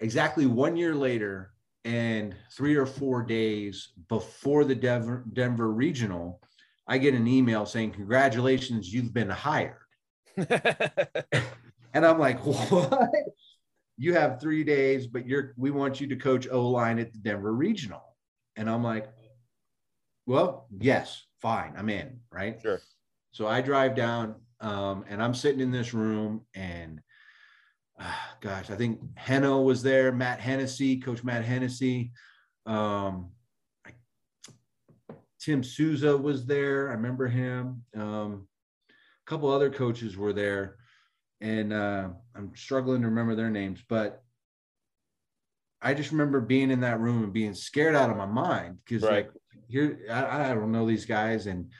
exactly 0.00 0.46
one 0.46 0.76
year 0.76 0.94
later, 0.94 1.52
and 1.84 2.34
three 2.52 2.76
or 2.76 2.86
four 2.86 3.22
days 3.22 3.92
before 4.08 4.64
the 4.64 4.74
Denver, 4.74 5.24
Denver 5.32 5.70
regional, 5.72 6.40
I 6.86 6.98
get 6.98 7.14
an 7.14 7.26
email 7.26 7.66
saying, 7.66 7.92
Congratulations, 7.92 8.92
you've 8.92 9.14
been 9.14 9.30
hired. 9.30 9.76
and 10.36 12.06
I'm 12.06 12.18
like, 12.18 12.40
What? 12.44 13.10
You 13.98 14.14
have 14.14 14.40
three 14.40 14.64
days, 14.64 15.06
but 15.06 15.26
you're 15.26 15.52
we 15.56 15.70
want 15.70 16.00
you 16.00 16.06
to 16.06 16.16
coach 16.16 16.46
O 16.50 16.68
line 16.68 16.98
at 16.98 17.12
the 17.12 17.18
Denver 17.18 17.52
Regional. 17.52 18.16
And 18.56 18.70
I'm 18.70 18.82
like, 18.82 19.08
Well, 20.26 20.66
yes, 20.78 21.24
fine, 21.40 21.74
I'm 21.76 21.88
in, 21.88 22.20
right? 22.32 22.60
Sure. 22.62 22.80
So 23.32 23.46
I 23.46 23.60
drive 23.60 23.94
down 23.94 24.36
um, 24.60 25.04
and 25.08 25.22
I'm 25.22 25.34
sitting 25.34 25.60
in 25.60 25.70
this 25.70 25.92
room 25.92 26.46
and 26.54 27.00
uh, 28.00 28.12
gosh, 28.40 28.70
I 28.70 28.76
think 28.76 29.00
Heno 29.16 29.60
was 29.62 29.82
there, 29.82 30.12
Matt 30.12 30.40
Hennessy, 30.40 31.00
Coach 31.00 31.24
Matt 31.24 31.44
Hennessy. 31.44 32.12
Um, 32.66 33.30
Tim 35.40 35.62
Souza 35.62 36.16
was 36.16 36.46
there. 36.46 36.90
I 36.90 36.92
remember 36.92 37.26
him. 37.26 37.82
Um, 37.96 38.46
a 38.90 39.30
couple 39.30 39.50
other 39.50 39.70
coaches 39.70 40.16
were 40.16 40.32
there, 40.32 40.76
and 41.40 41.72
uh, 41.72 42.08
I'm 42.34 42.52
struggling 42.54 43.02
to 43.02 43.08
remember 43.08 43.34
their 43.34 43.50
names, 43.50 43.82
but 43.88 44.22
I 45.80 45.94
just 45.94 46.10
remember 46.10 46.40
being 46.40 46.70
in 46.70 46.80
that 46.80 47.00
room 47.00 47.22
and 47.22 47.32
being 47.32 47.54
scared 47.54 47.94
out 47.94 48.10
of 48.10 48.16
my 48.16 48.26
mind 48.26 48.78
because 48.84 49.02
right. 49.02 49.26
like 49.26 49.30
here 49.68 50.00
I, 50.10 50.50
I, 50.50 50.54
don't 50.54 50.72
know 50.72 50.86
these 50.86 51.04
guys 51.04 51.46
and 51.46 51.70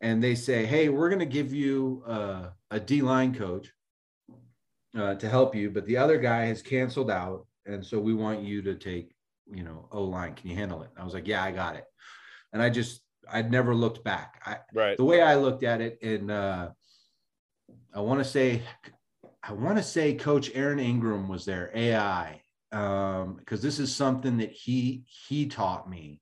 and 0.00 0.22
they 0.22 0.34
say, 0.34 0.64
hey, 0.64 0.88
we're 0.88 1.08
going 1.08 1.18
to 1.20 1.26
give 1.26 1.52
you 1.52 2.04
uh, 2.06 2.50
a 2.70 2.78
D 2.78 3.02
line 3.02 3.34
coach 3.34 3.72
uh, 4.96 5.14
to 5.16 5.28
help 5.28 5.54
you, 5.54 5.70
but 5.70 5.86
the 5.86 5.96
other 5.96 6.18
guy 6.18 6.44
has 6.44 6.62
canceled 6.62 7.10
out, 7.10 7.46
and 7.64 7.84
so 7.84 7.98
we 7.98 8.14
want 8.14 8.42
you 8.42 8.62
to 8.62 8.74
take 8.74 9.14
you 9.50 9.64
know 9.64 9.88
O 9.90 10.04
line. 10.04 10.34
Can 10.34 10.50
you 10.50 10.56
handle 10.56 10.82
it? 10.82 10.90
I 10.96 11.04
was 11.04 11.14
like, 11.14 11.26
yeah, 11.26 11.42
I 11.42 11.50
got 11.50 11.76
it 11.76 11.84
and 12.56 12.62
I 12.62 12.70
just 12.70 13.02
I'd 13.30 13.50
never 13.50 13.74
looked 13.74 14.02
back. 14.02 14.40
I, 14.46 14.58
right. 14.72 14.96
The 14.96 15.04
way 15.04 15.20
I 15.20 15.34
looked 15.34 15.62
at 15.62 15.82
it, 15.82 15.98
and 16.02 16.30
uh, 16.30 16.70
I 17.96 18.00
want 18.00 18.22
to 18.22 18.24
say, 18.24 18.62
I 19.42 19.54
want 19.54 19.78
to 19.78 19.82
say 19.82 20.12
Coach 20.12 20.50
Aaron 20.54 20.78
Ingram 20.78 21.28
was 21.28 21.46
there, 21.46 21.70
AI, 21.74 22.42
because 22.70 23.24
um, 23.24 23.40
this 23.48 23.78
is 23.78 23.94
something 23.94 24.36
that 24.36 24.52
he 24.52 25.04
he 25.06 25.46
taught 25.46 25.88
me, 25.88 26.20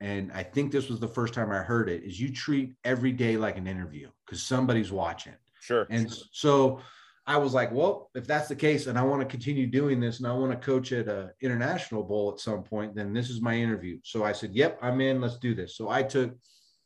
and 0.00 0.30
I 0.32 0.42
think 0.42 0.70
this 0.70 0.90
was 0.90 1.00
the 1.00 1.08
first 1.08 1.32
time 1.32 1.50
I 1.50 1.58
heard 1.58 1.88
it. 1.88 2.04
Is 2.04 2.20
you 2.20 2.30
treat 2.30 2.74
every 2.84 3.12
day 3.12 3.38
like 3.38 3.56
an 3.56 3.66
interview 3.66 4.10
because 4.26 4.42
somebody's 4.42 4.92
watching. 4.92 5.32
Sure. 5.62 5.86
And 5.88 6.12
so 6.32 6.80
I 7.26 7.38
was 7.38 7.54
like, 7.54 7.72
well, 7.72 8.10
if 8.14 8.26
that's 8.26 8.48
the 8.48 8.54
case, 8.54 8.86
and 8.86 8.98
I 8.98 9.02
want 9.02 9.22
to 9.22 9.26
continue 9.26 9.66
doing 9.66 10.00
this, 10.00 10.18
and 10.18 10.28
I 10.28 10.34
want 10.34 10.52
to 10.52 10.58
coach 10.58 10.92
at 10.92 11.08
a 11.08 11.30
international 11.40 12.02
bowl 12.02 12.30
at 12.30 12.40
some 12.40 12.62
point, 12.62 12.94
then 12.94 13.14
this 13.14 13.30
is 13.30 13.40
my 13.40 13.54
interview. 13.54 13.98
So 14.04 14.22
I 14.22 14.32
said, 14.32 14.54
yep, 14.54 14.78
I'm 14.82 15.00
in. 15.00 15.22
Let's 15.22 15.38
do 15.38 15.54
this. 15.54 15.78
So 15.78 15.88
I 15.88 16.02
took, 16.02 16.36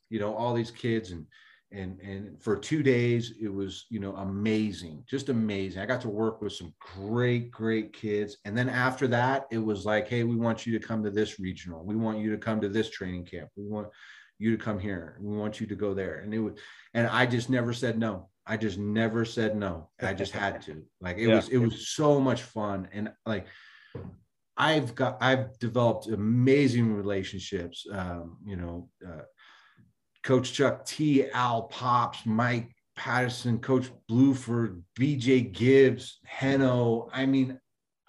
you 0.09 0.21
know, 0.21 0.37
all 0.37 0.55
these 0.55 0.71
kids 0.71 1.11
and 1.11 1.27
and 1.73 2.01
and 2.01 2.43
for 2.43 2.57
two 2.57 2.83
days 2.83 3.35
it 3.41 3.53
was 3.53 3.87
you 3.91 4.01
know 4.01 4.15
amazing 4.17 5.05
just 5.09 5.29
amazing 5.29 5.81
i 5.81 5.87
got 5.87 6.01
to 6.01 6.09
work 6.09 6.43
with 6.43 6.53
some 6.53 6.75
great 6.81 7.51
great 7.51 7.93
kids 7.93 8.39
and 8.45 8.57
then 8.59 8.69
after 8.69 9.07
that 9.07 9.47
it 9.51 9.59
was 9.59 9.85
like 9.85 10.09
hey 10.09 10.25
we 10.25 10.35
want 10.35 10.67
you 10.67 10.77
to 10.77 10.85
come 10.85 11.03
to 11.03 11.11
this 11.11 11.39
regional 11.39 11.85
we 11.85 11.95
want 11.95 12.19
you 12.19 12.31
to 12.31 12.39
come 12.39 12.61
to 12.61 12.69
this 12.69 12.91
training 12.91 13.25
camp 13.25 13.49
we 13.57 13.65
want 13.65 13.87
you 14.39 14.57
to 14.57 14.63
come 14.63 14.79
here 14.79 15.17
we 15.21 15.37
want 15.37 15.61
you 15.61 15.67
to 15.67 15.77
go 15.77 15.95
there 15.95 16.21
and 16.21 16.35
it 16.35 16.41
was 16.41 16.55
and 16.95 17.07
i 17.07 17.25
just 17.25 17.49
never 17.49 17.73
said 17.73 17.99
no 17.99 18.29
I 18.47 18.57
just 18.57 18.79
never 18.79 19.25
said 19.25 19.55
no. 19.55 19.91
I 20.03 20.13
just 20.13 20.33
had 20.33 20.61
to. 20.63 20.83
Like 21.01 21.19
it 21.19 21.29
yeah. 21.29 21.37
was 21.37 21.49
it 21.51 21.59
was 21.59 21.89
so 21.91 22.19
much 22.19 22.43
fun 22.43 22.89
and 22.93 23.13
like 23.25 23.47
I've 24.57 24.95
got 24.95 25.19
I've 25.21 25.59
developed 25.59 26.09
amazing 26.09 26.93
relationships. 26.93 27.87
Um, 27.91 28.39
you 28.45 28.57
know, 28.57 28.89
uh, 29.07 29.23
Coach 30.23 30.53
Chuck 30.53 30.85
T, 30.85 31.29
Al 31.31 31.63
Pops, 31.65 32.27
Mike 32.27 32.75
Patterson, 32.97 33.59
Coach 33.59 33.91
Bluford, 34.11 34.83
BJ 34.99 35.53
Gibbs, 35.53 36.19
Heno. 36.25 37.09
I 37.13 37.27
mean, 37.27 37.59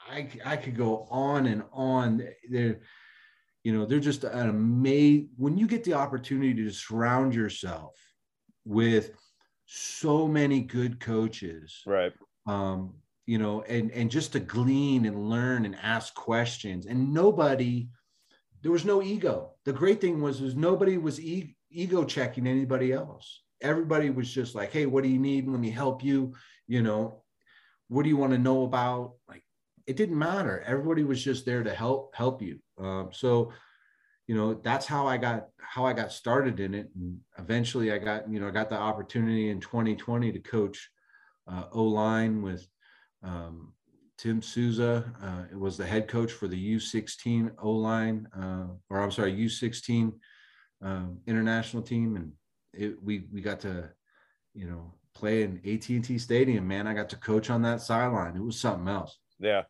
I 0.09 0.27
I 0.45 0.57
could 0.57 0.75
go 0.75 1.07
on 1.09 1.47
and 1.47 1.63
on. 1.71 2.27
They're, 2.49 2.81
you 3.63 3.73
know, 3.73 3.85
they're 3.85 3.99
just 3.99 4.23
an 4.23 4.49
amazing. 4.49 5.29
When 5.37 5.57
you 5.57 5.67
get 5.67 5.83
the 5.83 5.93
opportunity 5.93 6.53
to 6.55 6.71
surround 6.71 7.33
yourself 7.33 7.95
with 8.65 9.11
so 9.65 10.27
many 10.27 10.61
good 10.61 10.99
coaches. 10.99 11.81
Right. 11.85 12.11
Um, 12.45 12.95
you 13.25 13.37
know, 13.37 13.61
and 13.61 13.91
and 13.91 14.11
just 14.11 14.33
to 14.33 14.39
glean 14.39 15.05
and 15.05 15.29
learn 15.29 15.65
and 15.65 15.75
ask 15.81 16.13
questions. 16.15 16.85
And 16.85 17.13
nobody, 17.13 17.87
there 18.61 18.71
was 18.71 18.83
no 18.83 19.01
ego. 19.01 19.53
The 19.63 19.73
great 19.73 20.01
thing 20.01 20.21
was 20.21 20.41
was 20.41 20.55
nobody 20.55 20.97
was 20.97 21.19
e- 21.19 21.55
ego 21.71 22.03
checking 22.03 22.47
anybody 22.47 22.91
else. 22.91 23.41
Everybody 23.61 24.09
was 24.09 24.31
just 24.31 24.55
like, 24.55 24.71
hey, 24.71 24.85
what 24.85 25.03
do 25.03 25.09
you 25.09 25.19
need? 25.19 25.47
Let 25.47 25.59
me 25.59 25.69
help 25.69 26.03
you. 26.03 26.33
You 26.67 26.81
know, 26.81 27.23
what 27.89 28.03
do 28.03 28.09
you 28.09 28.17
want 28.17 28.33
to 28.33 28.37
know 28.37 28.63
about? 28.63 29.13
Like 29.27 29.43
it 29.87 29.97
didn't 29.97 30.17
matter. 30.17 30.63
Everybody 30.65 31.03
was 31.03 31.23
just 31.23 31.45
there 31.45 31.63
to 31.63 31.73
help 31.73 32.15
help 32.15 32.41
you. 32.41 32.59
Um, 32.79 33.09
so 33.11 33.51
you 34.31 34.37
know 34.37 34.53
that's 34.53 34.85
how 34.85 35.07
i 35.07 35.17
got 35.17 35.47
how 35.59 35.85
i 35.85 35.91
got 35.91 36.09
started 36.09 36.61
in 36.61 36.73
it 36.73 36.89
and 36.95 37.19
eventually 37.37 37.91
i 37.91 37.97
got 37.97 38.31
you 38.31 38.39
know 38.39 38.47
i 38.47 38.51
got 38.51 38.69
the 38.69 38.77
opportunity 38.77 39.49
in 39.49 39.59
2020 39.59 40.31
to 40.31 40.39
coach 40.39 40.89
uh, 41.51 41.65
o 41.73 41.83
line 41.83 42.41
with 42.41 42.65
um, 43.23 43.73
tim 44.17 44.41
souza 44.41 45.03
uh, 45.21 45.43
it 45.51 45.59
was 45.59 45.75
the 45.75 45.85
head 45.85 46.07
coach 46.07 46.31
for 46.31 46.47
the 46.47 46.75
u16 46.75 47.51
o 47.61 47.71
line 47.71 48.25
uh, 48.39 48.67
or 48.89 49.01
i'm 49.01 49.11
sorry 49.11 49.33
u16 49.33 50.13
um, 50.81 51.19
international 51.27 51.83
team 51.83 52.15
and 52.15 52.31
it, 52.73 53.01
we 53.03 53.25
we 53.31 53.41
got 53.41 53.59
to 53.59 53.89
you 54.53 54.67
know 54.67 54.93
play 55.13 55.43
in 55.43 55.57
at&t 55.59 56.17
stadium 56.17 56.67
man 56.67 56.87
i 56.87 56.93
got 56.93 57.09
to 57.09 57.17
coach 57.17 57.49
on 57.49 57.61
that 57.61 57.81
sideline 57.81 58.35
it 58.35 58.41
was 58.41 58.59
something 58.59 58.87
else 58.87 59.19
yeah 59.39 59.63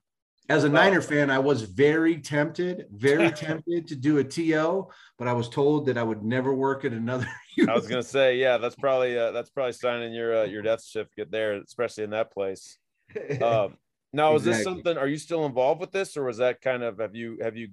as 0.50 0.63
a 0.65 0.69
Niner 0.69 1.02
fan, 1.02 1.30
I 1.30 1.39
was 1.39 1.62
very 1.62 2.17
tempted, 2.17 2.88
very 2.91 3.32
tempted 3.45 3.88
to 3.88 3.95
do 3.95 4.17
a 4.17 4.24
TO, 4.24 4.88
but 5.17 5.28
I 5.28 5.34
was 5.34 5.47
told 5.47 5.86
that 5.86 5.97
I 5.97 6.04
would 6.04 6.24
never 6.24 6.54
work 6.54 6.84
at 6.84 6.91
another. 6.91 7.28
I 7.69 7.74
was 7.74 7.88
gonna 7.88 8.04
say, 8.04 8.38
yeah, 8.38 8.58
that's 8.58 8.76
probably 8.76 9.17
uh, 9.17 9.32
that's 9.32 9.50
probably 9.50 9.74
signing 9.74 10.13
your 10.13 10.41
uh, 10.41 10.43
your 10.43 10.62
death 10.62 10.82
certificate 10.82 11.32
there, 11.32 11.56
especially 11.56 12.04
in 12.04 12.12
that 12.12 12.32
place. 12.32 12.78
Um, 13.41 13.78
now, 14.13 14.36
is 14.36 14.43
this 14.43 14.63
something? 14.63 14.97
Are 14.97 15.08
you 15.08 15.17
still 15.17 15.45
involved 15.45 15.80
with 15.80 15.91
this, 15.91 16.17
or 16.17 16.26
was 16.26 16.38
that 16.38 16.60
kind 16.60 16.84
of 16.84 17.00
have 17.00 17.15
you 17.15 17.39
have 17.41 17.56
you? 17.56 17.69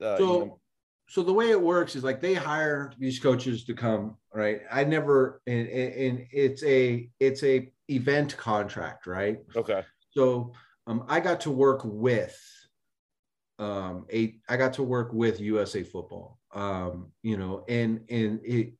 Uh, 0.00 0.16
so, 0.16 0.18
you 0.18 0.26
know... 0.46 0.60
so 1.12 1.22
the 1.22 1.32
way 1.32 1.50
it 1.50 1.60
works 1.60 1.94
is 1.94 2.02
like 2.02 2.22
they 2.22 2.32
hire 2.32 2.90
these 2.98 3.18
coaches 3.18 3.64
to 3.64 3.74
come, 3.74 4.16
right? 4.32 4.62
I 4.72 4.82
never, 4.84 5.42
and, 5.46 5.68
and 5.68 6.26
it's 6.32 6.64
a 6.64 7.10
it's 7.20 7.42
a 7.42 7.70
event 7.88 8.34
contract, 8.38 9.06
right? 9.06 9.40
Okay. 9.54 9.82
So 10.12 10.54
um, 10.86 11.04
I 11.10 11.20
got 11.20 11.38
to 11.42 11.50
work 11.50 11.82
with 11.84 12.40
um, 13.58 14.06
a 14.10 14.36
I 14.48 14.56
got 14.56 14.72
to 14.74 14.82
work 14.82 15.12
with 15.12 15.38
USA 15.38 15.82
Football. 15.82 16.38
Um, 16.54 17.12
you 17.22 17.36
know, 17.36 17.66
and 17.68 18.00
and 18.08 18.40
it, 18.42 18.72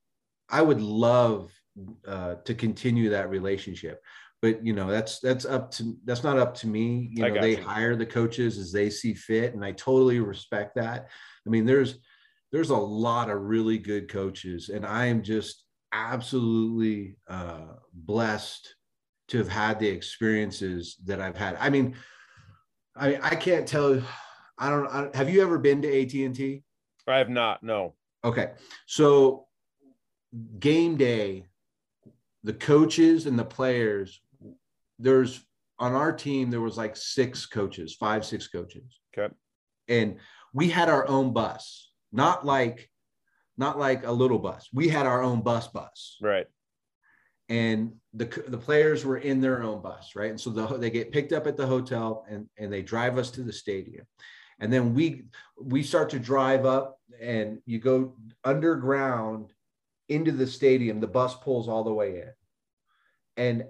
I 0.48 0.62
would 0.62 0.80
love 0.80 1.52
uh, 2.08 2.36
to 2.46 2.54
continue 2.54 3.10
that 3.10 3.28
relationship, 3.28 4.02
but 4.40 4.64
you 4.64 4.72
know 4.72 4.90
that's 4.90 5.18
that's 5.18 5.44
up 5.44 5.70
to 5.72 5.98
that's 6.06 6.24
not 6.24 6.38
up 6.38 6.54
to 6.54 6.66
me. 6.66 7.10
You 7.12 7.28
know, 7.28 7.42
they 7.42 7.58
you. 7.58 7.62
hire 7.62 7.94
the 7.94 8.06
coaches 8.06 8.56
as 8.56 8.72
they 8.72 8.88
see 8.88 9.12
fit, 9.12 9.52
and 9.52 9.62
I 9.62 9.72
totally 9.72 10.18
respect 10.20 10.76
that. 10.76 11.10
I 11.46 11.50
mean, 11.50 11.66
there's 11.66 11.98
there's 12.52 12.70
a 12.70 12.76
lot 12.76 13.30
of 13.30 13.40
really 13.42 13.78
good 13.78 14.08
coaches, 14.10 14.68
and 14.68 14.86
I 14.86 15.06
am 15.06 15.22
just 15.22 15.64
absolutely 15.92 17.16
uh, 17.28 17.74
blessed 17.92 18.74
to 19.28 19.38
have 19.38 19.48
had 19.48 19.78
the 19.78 19.88
experiences 19.88 20.96
that 21.04 21.20
I've 21.20 21.36
had. 21.36 21.56
I 21.58 21.70
mean, 21.70 21.94
I 22.94 23.08
mean, 23.08 23.20
I 23.22 23.34
can't 23.34 23.66
tell. 23.66 24.02
I 24.58 24.70
don't. 24.70 24.86
I, 24.86 25.08
have 25.14 25.30
you 25.30 25.42
ever 25.42 25.58
been 25.58 25.82
to 25.82 26.02
AT 26.02 26.12
and 26.12 26.34
T? 26.34 26.62
I 27.08 27.18
have 27.18 27.30
not. 27.30 27.62
No. 27.62 27.94
Okay, 28.24 28.52
so 28.86 29.46
game 30.58 30.96
day, 30.96 31.46
the 32.44 32.52
coaches 32.52 33.26
and 33.26 33.38
the 33.38 33.44
players. 33.44 34.20
There's 34.98 35.44
on 35.78 35.94
our 35.94 36.12
team 36.12 36.50
there 36.50 36.60
was 36.60 36.76
like 36.76 36.96
six 36.96 37.46
coaches, 37.46 37.94
five 37.94 38.24
six 38.24 38.46
coaches. 38.46 39.00
Okay. 39.16 39.34
And 39.88 40.18
we 40.52 40.68
had 40.68 40.88
our 40.88 41.08
own 41.08 41.32
bus, 41.32 41.91
not 42.12 42.44
like 42.44 42.88
not 43.56 43.78
like 43.78 44.06
a 44.06 44.12
little 44.12 44.38
bus. 44.38 44.68
We 44.72 44.88
had 44.88 45.06
our 45.06 45.22
own 45.22 45.42
bus 45.42 45.68
bus. 45.68 46.16
Right. 46.20 46.46
And 47.48 47.92
the 48.14 48.26
the 48.48 48.58
players 48.58 49.04
were 49.04 49.18
in 49.18 49.40
their 49.40 49.62
own 49.62 49.82
bus, 49.82 50.12
right? 50.14 50.30
And 50.30 50.40
so 50.40 50.50
the, 50.50 50.66
they 50.78 50.90
get 50.90 51.12
picked 51.12 51.32
up 51.32 51.46
at 51.46 51.56
the 51.56 51.66
hotel 51.66 52.24
and 52.28 52.48
and 52.56 52.72
they 52.72 52.82
drive 52.82 53.18
us 53.18 53.30
to 53.32 53.42
the 53.42 53.52
stadium. 53.52 54.06
And 54.60 54.72
then 54.72 54.94
we 54.94 55.24
we 55.60 55.82
start 55.82 56.10
to 56.10 56.18
drive 56.18 56.64
up 56.64 56.98
and 57.20 57.58
you 57.66 57.78
go 57.78 58.16
underground 58.44 59.52
into 60.08 60.32
the 60.32 60.46
stadium. 60.46 61.00
The 61.00 61.06
bus 61.06 61.34
pulls 61.34 61.68
all 61.68 61.84
the 61.84 61.92
way 61.92 62.20
in. 62.20 62.32
And 63.36 63.64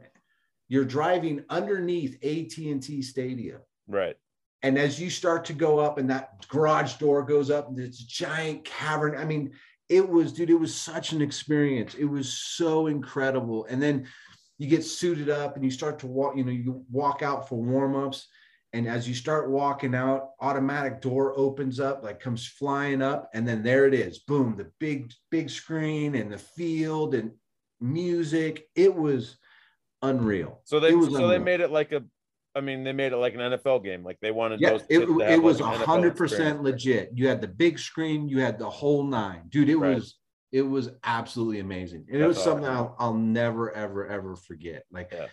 you're 0.68 0.85
driving 0.85 1.44
underneath 1.50 2.14
AT&T 2.24 3.02
Stadium. 3.02 3.61
Right. 3.87 4.16
And 4.62 4.79
as 4.79 5.01
you 5.01 5.11
start 5.11 5.44
to 5.46 5.53
go 5.53 5.79
up 5.79 5.98
and 5.98 6.09
that 6.11 6.46
garage 6.48 6.94
door 6.94 7.22
goes 7.22 7.51
up 7.51 7.68
and 7.68 7.77
this 7.77 7.98
giant 7.98 8.64
cavern, 8.64 9.16
I 9.16 9.25
mean, 9.25 9.53
it 9.88 10.09
was, 10.09 10.33
dude, 10.33 10.51
it 10.51 10.55
was 10.55 10.75
such 10.75 11.12
an 11.12 11.20
experience. 11.20 11.94
It 11.94 12.05
was 12.05 12.33
so 12.33 12.87
incredible. 12.87 13.66
And 13.68 13.83
then 13.83 14.07
you 14.59 14.68
get 14.68 14.85
suited 14.85 15.29
up 15.29 15.57
and 15.57 15.64
you 15.64 15.70
start 15.70 15.98
to 16.01 16.07
walk, 16.07 16.37
you 16.37 16.44
know, 16.44 16.53
you 16.53 16.85
walk 16.90 17.22
out 17.22 17.48
for 17.48 17.61
warm-ups. 17.61 18.29
And 18.75 18.88
as 18.88 19.07
you 19.07 19.14
start 19.14 19.51
walking 19.51 19.94
out, 19.94 20.31
automatic 20.40 21.03
door 21.03 21.35
opens 21.37 21.79
up, 21.79 22.03
like 22.03 22.20
comes 22.20 22.46
flying 22.46 23.03
up, 23.03 23.29
and 23.35 23.46
then 23.46 23.62
there 23.62 23.87
it 23.87 23.92
is. 23.92 24.20
Boom, 24.20 24.57
the 24.57 24.70
big, 24.81 25.12
big 25.31 25.51
screen 25.51 26.14
and 26.14 26.33
the 26.33 26.38
field 26.38 27.14
and 27.14 27.33
music. 27.81 28.68
It 28.75 28.94
was 28.94 29.37
unreal. 30.01 30.62
So 30.64 30.81
they 30.81 30.92
so 30.92 31.29
they 31.29 31.38
made 31.38 31.61
it 31.61 31.70
like 31.70 31.92
a 31.92 32.03
I 32.55 32.61
mean 32.61 32.85
they 32.85 32.93
made 32.93 33.12
it 33.12 33.17
like 33.17 33.35
an 33.35 33.41
NFL 33.41 33.83
game. 33.83 34.05
Like 34.05 34.19
they 34.21 34.31
wanted 34.31 34.61
Yeah, 34.61 34.71
those 34.71 34.83
it, 34.88 35.01
it 35.01 35.43
was 35.43 35.61
a 35.61 35.65
hundred 35.65 36.17
percent 36.17 36.62
legit. 36.62 37.11
You 37.15 37.29
had 37.29 37.41
the 37.41 37.49
big 37.49 37.79
screen, 37.79 38.29
you 38.29 38.41
had 38.41 38.59
the 38.59 38.69
whole 38.69 39.05
nine, 39.05 39.45
dude. 39.49 39.69
It 39.69 39.77
Right. 39.77 39.95
was 39.95 40.19
it 40.51 40.62
was 40.62 40.91
absolutely 41.05 41.61
amazing, 41.61 42.05
and 42.09 42.17
it 42.17 42.19
That's 42.19 42.37
was 42.37 42.45
something 42.45 42.67
awesome. 42.67 42.95
I'll, 42.99 43.09
I'll 43.09 43.15
never 43.15 43.73
ever 43.73 44.07
ever 44.07 44.37
forget. 44.37 44.85
Like, 44.91 45.11
Yeah. 45.12 45.29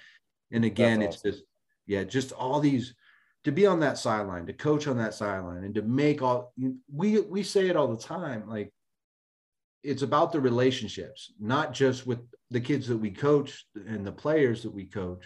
and 0.51 0.63
again, 0.63 1.01
That's 1.01 1.15
it's 1.15 1.23
just 1.23 1.43
yeah, 1.87 2.03
just 2.03 2.31
all 2.31 2.59
these 2.61 2.95
to 3.43 3.51
be 3.51 3.65
on 3.65 3.79
that 3.81 3.97
sideline, 3.97 4.45
to 4.45 4.53
coach 4.53 4.87
on 4.87 4.97
that 4.97 5.13
sideline, 5.13 5.63
and 5.65 5.75
to 5.75 5.81
make 5.81 6.21
all 6.21 6.53
we 6.91 7.19
we 7.19 7.43
say 7.43 7.67
it 7.67 7.75
all 7.75 7.87
the 7.87 8.01
time, 8.01 8.47
like 8.47 8.71
it's 9.83 10.03
about 10.03 10.31
the 10.31 10.39
relationships, 10.39 11.33
not 11.39 11.73
just 11.73 12.05
with 12.07 12.19
the 12.49 12.59
kids 12.59 12.87
that 12.87 12.97
we 12.97 13.11
coach 13.11 13.65
and 13.75 14.05
the 14.05 14.11
players 14.11 14.63
that 14.63 14.73
we 14.73 14.85
coach, 14.85 15.25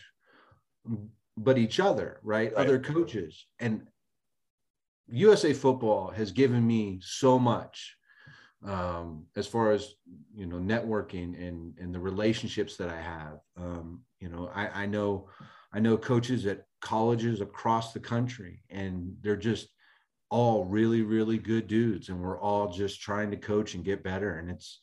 but 1.38 1.58
each 1.58 1.80
other, 1.80 2.20
right? 2.24 2.54
Right. 2.54 2.66
Other 2.66 2.80
coaches. 2.80 3.46
And 3.60 3.88
USA 5.08 5.54
football 5.54 6.10
has 6.12 6.32
given 6.32 6.66
me 6.66 7.00
so 7.02 7.38
much 7.40 7.96
um, 8.66 9.26
as 9.36 9.48
far 9.48 9.72
as, 9.72 9.96
you 10.34 10.46
know, 10.46 10.58
networking 10.58 11.36
and, 11.46 11.74
and 11.80 11.94
the 11.94 12.00
relationships 12.00 12.78
that 12.78 12.90
I 12.90 13.02
have. 13.02 13.40
Um, 13.58 14.02
you 14.20 14.30
know, 14.30 14.50
I, 14.54 14.84
I 14.84 14.86
know, 14.86 15.28
I 15.74 15.80
know 15.80 15.98
coaches 15.98 16.46
at 16.46 16.66
colleges 16.82 17.42
across 17.42 17.94
the 17.94 18.00
country 18.00 18.62
and 18.70 19.16
they're 19.22 19.36
just 19.36 19.68
all 20.30 20.66
really, 20.66 21.02
really 21.02 21.38
good 21.38 21.68
dudes. 21.68 22.10
And 22.10 22.22
we're 22.22 22.40
all 22.40 22.70
just 22.72 23.02
trying 23.02 23.32
to 23.32 23.38
coach 23.38 23.74
and 23.74 23.84
get 23.84 24.04
better. 24.04 24.38
And 24.40 24.50
it's, 24.50 24.80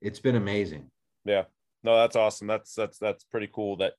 it's 0.00 0.20
been 0.20 0.36
amazing. 0.36 0.90
Yeah. 1.24 1.44
No, 1.84 1.96
that's 1.96 2.16
awesome. 2.16 2.46
That's 2.46 2.74
that's 2.74 2.98
that's 2.98 3.24
pretty 3.24 3.48
cool 3.52 3.76
that 3.78 3.94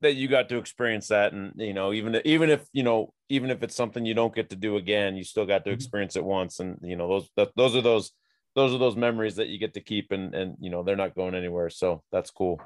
that 0.00 0.14
you 0.14 0.28
got 0.28 0.48
to 0.48 0.58
experience 0.58 1.08
that 1.08 1.32
and 1.32 1.52
you 1.56 1.74
know 1.74 1.92
even 1.92 2.20
even 2.24 2.50
if 2.50 2.66
you 2.72 2.82
know 2.82 3.12
even 3.28 3.50
if 3.50 3.62
it's 3.62 3.74
something 3.74 4.04
you 4.06 4.14
don't 4.14 4.34
get 4.34 4.50
to 4.50 4.56
do 4.56 4.76
again 4.76 5.16
you 5.16 5.24
still 5.24 5.46
got 5.46 5.64
to 5.64 5.70
Mhm. 5.70 5.74
experience 5.74 6.16
it 6.16 6.24
once 6.24 6.60
and 6.60 6.78
you 6.82 6.96
know 6.96 7.08
those 7.08 7.30
that, 7.36 7.50
those 7.56 7.74
are 7.76 7.80
those 7.82 8.12
those 8.54 8.72
are 8.74 8.78
those 8.78 8.96
memories 8.96 9.36
that 9.36 9.48
you 9.48 9.58
get 9.58 9.74
to 9.74 9.80
keep 9.80 10.12
and 10.12 10.34
and 10.34 10.56
you 10.60 10.70
know 10.70 10.82
they're 10.82 10.96
not 10.96 11.14
going 11.14 11.34
anywhere 11.34 11.70
so 11.70 12.02
that's 12.12 12.30
cool 12.30 12.60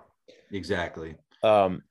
Exactly. 0.50 1.16
um 1.42 1.82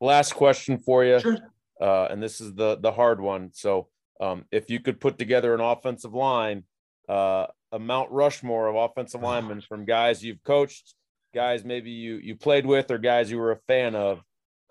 last 0.00 0.34
question 0.34 0.78
for 0.78 1.04
you 1.04 1.18
Sure. 1.20 1.38
uh 1.80 2.06
and 2.10 2.22
this 2.22 2.40
is 2.40 2.54
the 2.54 2.76
the 2.80 2.92
hard 2.92 3.20
one 3.20 3.50
so 3.52 3.88
um 4.20 4.44
if 4.50 4.70
you 4.70 4.80
could 4.80 5.00
put 5.00 5.18
together 5.18 5.54
an 5.54 5.60
offensive 5.60 6.14
line 6.14 6.64
uh 7.08 7.46
a 7.72 7.78
mount 7.78 8.10
rushmore 8.10 8.68
of 8.68 8.76
offensive 8.76 9.22
Oh. 9.22 9.26
linemen 9.26 9.60
from 9.62 9.84
guys 9.84 10.22
you've 10.24 10.42
coached 10.44 10.94
guys 11.34 11.64
maybe 11.64 11.90
you 11.90 12.16
you 12.16 12.36
played 12.36 12.66
with 12.66 12.90
or 12.90 12.98
guys 12.98 13.30
you 13.30 13.38
were 13.38 13.52
a 13.52 13.60
fan 13.66 13.94
of 13.94 14.22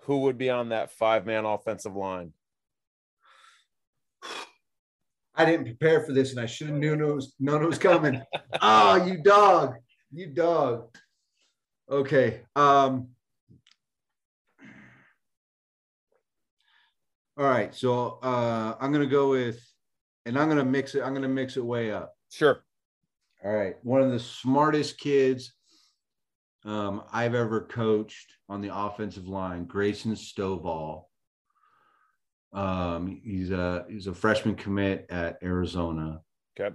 who 0.02 0.20
would 0.20 0.38
be 0.38 0.50
on 0.50 0.70
that 0.70 0.90
five 0.90 1.26
man 1.26 1.44
offensive 1.44 1.94
line 1.94 2.32
I 5.34 5.44
didn't 5.46 5.64
prepare 5.64 6.02
for 6.02 6.12
this 6.12 6.32
and 6.32 6.40
I 6.40 6.46
should 6.46 6.68
have 6.68 6.76
known 6.76 7.00
it 7.00 7.14
was 7.14 7.34
known 7.40 7.62
it 7.62 7.66
was 7.66 7.78
coming. 7.78 8.20
oh, 8.60 9.06
you 9.06 9.22
dog. 9.22 9.76
You 10.12 10.26
dog. 10.26 10.94
Okay. 11.90 12.42
Um 12.56 13.08
all 17.38 17.46
right. 17.46 17.74
So 17.74 18.18
uh 18.22 18.74
I'm 18.80 18.92
gonna 18.92 19.06
go 19.06 19.30
with 19.30 19.60
and 20.26 20.38
I'm 20.38 20.48
gonna 20.48 20.64
mix 20.64 20.94
it, 20.94 21.02
I'm 21.02 21.14
gonna 21.14 21.28
mix 21.28 21.56
it 21.56 21.64
way 21.64 21.90
up. 21.90 22.14
sure 22.30 22.62
All 23.42 23.52
right. 23.52 23.76
One 23.82 24.02
of 24.02 24.10
the 24.10 24.20
smartest 24.20 24.98
kids 24.98 25.54
um, 26.64 27.02
I've 27.12 27.34
ever 27.34 27.62
coached 27.62 28.34
on 28.48 28.60
the 28.60 28.74
offensive 28.74 29.26
line, 29.28 29.64
Grayson 29.64 30.12
Stovall. 30.12 31.04
Um, 32.52 33.20
he's 33.24 33.50
a 33.50 33.86
he's 33.88 34.06
a 34.08 34.14
freshman 34.14 34.56
commit 34.56 35.06
at 35.10 35.38
Arizona. 35.42 36.20
okay 36.58 36.74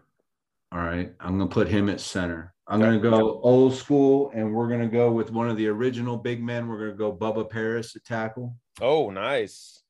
All 0.72 0.80
right. 0.80 1.14
I'm 1.20 1.38
gonna 1.38 1.50
put 1.50 1.68
him 1.68 1.90
at 1.90 2.00
center. 2.00 2.54
I'm 2.68 2.82
Okay. 2.82 2.98
gonna 2.98 3.18
go 3.18 3.42
old 3.42 3.76
school, 3.76 4.32
and 4.34 4.54
we're 4.54 4.70
gonna 4.70 4.88
go 4.88 5.12
with 5.12 5.32
one 5.32 5.50
of 5.50 5.58
the 5.58 5.68
original 5.68 6.18
big 6.18 6.42
men. 6.42 6.68
We're 6.68 6.80
gonna 6.80 6.98
go 6.98 7.14
Bubba 7.16 7.50
Paris 7.50 7.96
at 7.96 8.06
tackle. 8.06 8.56
oh 8.82 9.10
nice 9.10 9.82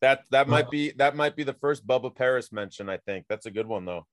that 0.00 0.24
that 0.30 0.46
Uh, 0.46 0.50
might 0.50 0.70
be 0.70 0.90
that 0.92 1.16
might 1.16 1.36
be 1.36 1.44
the 1.44 1.52
first 1.54 1.86
bubba 1.86 2.14
paris 2.14 2.50
mention 2.52 2.88
i 2.88 2.96
think 2.96 3.24
that's 3.28 3.44
a 3.46 3.50
good 3.50 3.66
one 3.66 3.84
though 3.84 4.06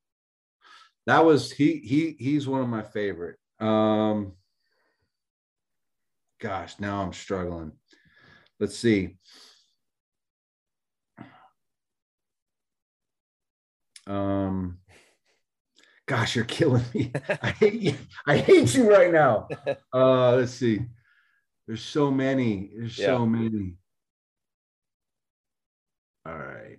That 1.08 1.24
was 1.26 1.52
he 1.52 1.78
he 1.80 2.16
he's 2.20 2.48
one 2.48 2.62
of 2.62 2.68
my 2.70 2.82
favorite. 2.84 3.38
Um 3.60 4.34
gosh, 6.42 6.80
now 6.80 7.02
I'm 7.04 7.14
struggling. 7.14 7.72
Let's 8.60 8.78
see. 8.78 9.18
Um 14.08 14.80
gosh, 16.08 16.36
you're 16.36 16.46
killing 16.46 16.84
me. 16.94 17.12
I 17.42 17.52
hate 17.52 17.74
you. 17.82 17.94
I 18.26 18.38
hate 18.38 18.74
you 18.76 18.90
right 18.92 19.12
now. 19.12 19.48
Uh 19.94 20.36
let's 20.36 20.54
see. 20.54 20.82
There's 21.68 21.84
so 21.84 22.12
many. 22.12 22.72
There's 22.76 22.98
Yeah. 22.98 23.06
so 23.08 23.26
many. 23.26 23.76
All 26.26 26.38
right. 26.38 26.78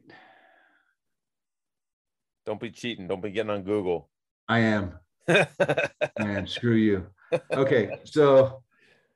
don't 2.45 2.61
be 2.61 2.71
cheating 2.71 3.07
don't 3.07 3.23
be 3.23 3.31
getting 3.31 3.51
on 3.51 3.63
google 3.63 4.11
I 4.49 4.59
am. 4.61 4.99
Man, 6.19 6.47
screw 6.49 6.75
you. 6.75 7.07
Okay, 7.53 7.91
so 8.05 8.63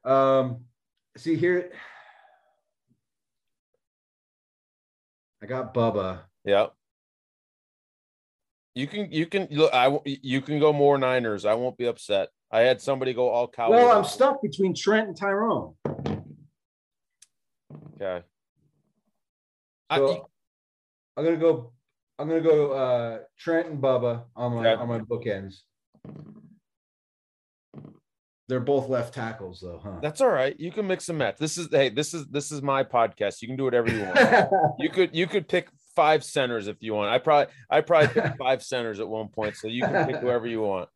um 0.07 0.65
see 1.17 1.37
here. 1.37 1.73
I 5.43 5.47
got 5.47 5.75
Bubba. 5.75 6.21
Yep. 6.45 6.73
You 8.75 8.87
can 8.87 9.11
you 9.13 9.27
can 9.27 9.49
look 9.51 9.73
I 9.75 9.99
you 10.05 10.41
can 10.41 10.59
go 10.61 10.73
more 10.73 10.97
Niners. 10.99 11.45
I 11.45 11.55
won't 11.55 11.77
be 11.77 11.87
upset. 11.87 12.29
I 12.51 12.61
had 12.61 12.81
somebody 12.81 13.13
go 13.13 13.29
all 13.29 13.49
Cowboys. 13.49 13.79
Well, 13.81 13.99
I'm 13.99 14.05
stuck 14.05 14.41
between 14.41 14.75
Trent 14.75 15.09
and 15.09 15.17
Tyrone. 15.17 15.75
okay. 18.01 18.23
I- 19.91 19.97
So 19.97 20.29
I'm 21.17 21.25
gonna 21.25 21.37
go. 21.37 21.73
I'm 22.19 22.29
gonna 22.29 22.41
go 22.41 22.73
uh 22.73 23.19
Trent 23.39 23.69
and 23.69 23.83
Bubba 23.83 24.25
on 24.37 24.55
my 24.55 24.73
Okay. 24.73 24.81
on 24.83 24.89
my 24.89 25.01
bookends. 25.01 25.63
They're 28.49 28.61
both 28.61 28.89
left 28.89 29.15
tackles 29.15 29.61
though, 29.61 29.81
huh? 29.83 29.99
that's 30.01 30.21
all 30.21 30.29
right. 30.29 30.55
You 30.59 30.71
can 30.71 30.87
mix 30.87 31.09
and 31.09 31.19
match. 31.19 31.37
This 31.37 31.59
is 31.59 31.69
hey, 31.71 31.89
this 31.89 32.15
is 32.15 32.27
this 32.27 32.53
is 32.53 32.63
my 32.63 32.85
podcast. 32.85 33.43
You 33.43 33.49
can 33.49 33.57
do 33.57 33.65
whatever 33.65 33.91
you 33.91 34.05
want. 34.05 34.51
you 34.79 34.89
could 34.89 35.15
you 35.17 35.27
could 35.27 35.49
pick 35.49 35.69
five 35.97 36.23
centers 36.23 36.69
if 36.69 36.77
you 36.81 36.95
want. 36.95 37.11
I 37.11 37.19
probably 37.19 37.53
I 37.69 37.81
probably 37.81 38.09
picked 38.09 38.39
five 38.39 38.63
centers 38.63 39.01
at 39.01 39.09
one 39.09 39.29
point, 39.29 39.57
so 39.57 39.67
you 39.67 39.83
can 39.83 40.07
pick 40.07 40.17
whoever 40.17 40.47
you 40.47 40.61
want. 40.61 40.89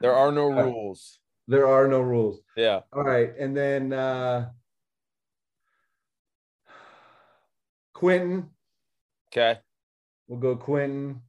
There 0.00 0.14
are 0.14 0.32
no 0.32 0.48
rules. 0.48 1.20
There 1.46 1.68
are 1.68 1.86
no 1.86 2.00
rules. 2.00 2.40
Yeah. 2.56 2.80
All 2.92 3.04
right, 3.04 3.30
and 3.38 3.56
then 3.56 3.92
uh 3.92 4.50
Quentin. 7.94 8.50
Okay. 9.32 9.60
We'll 10.26 10.40
go 10.40 10.56
Quentin. 10.56 11.20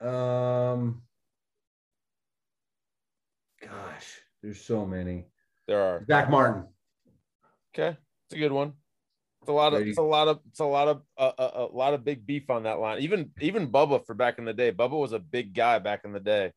Um 0.00 1.02
gosh, 3.70 4.20
there's 4.42 4.60
so 4.60 4.86
many. 4.86 5.26
There 5.66 5.80
are. 5.80 6.04
Zack 6.06 6.30
Martin. 6.30 6.64
Okay. 7.74 7.96
It's 8.26 8.34
a 8.34 8.38
good 8.38 8.52
one. 8.52 8.72
It's 9.42 9.48
a 9.48 9.52
lot 9.52 9.72
of 9.72 9.86
it's 9.86 9.98
a 9.98 10.02
lot 10.02 10.28
of 10.28 10.40
it's 10.48 10.60
a 10.60 10.64
lot 10.64 10.88
of 10.88 11.02
uh, 11.16 11.32
a, 11.38 11.64
a 11.64 11.68
lot 11.72 11.94
of 11.94 12.04
big 12.04 12.26
beef 12.26 12.50
on 12.50 12.64
that 12.64 12.80
line. 12.80 13.00
Even 13.00 13.30
even 13.40 13.70
Bubba 13.70 14.04
for 14.04 14.14
back 14.14 14.38
in 14.38 14.44
the 14.44 14.52
day. 14.52 14.72
Bubba 14.72 14.98
was 14.98 15.12
a 15.12 15.18
big 15.18 15.54
guy 15.54 15.78
back 15.78 16.00
in 16.04 16.12
the 16.12 16.20
day. 16.20 16.52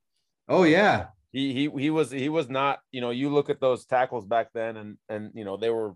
Oh 0.49 0.63
yeah. 0.63 1.07
He 1.31 1.53
he 1.53 1.69
he 1.79 1.89
was 1.89 2.11
he 2.11 2.27
was 2.27 2.49
not, 2.49 2.79
you 2.91 2.99
know, 2.99 3.11
you 3.11 3.29
look 3.29 3.49
at 3.49 3.61
those 3.61 3.85
tackles 3.85 4.25
back 4.25 4.49
then 4.53 4.77
and 4.77 4.97
and 5.07 5.31
you 5.33 5.45
know, 5.45 5.55
they 5.55 5.69
were, 5.69 5.93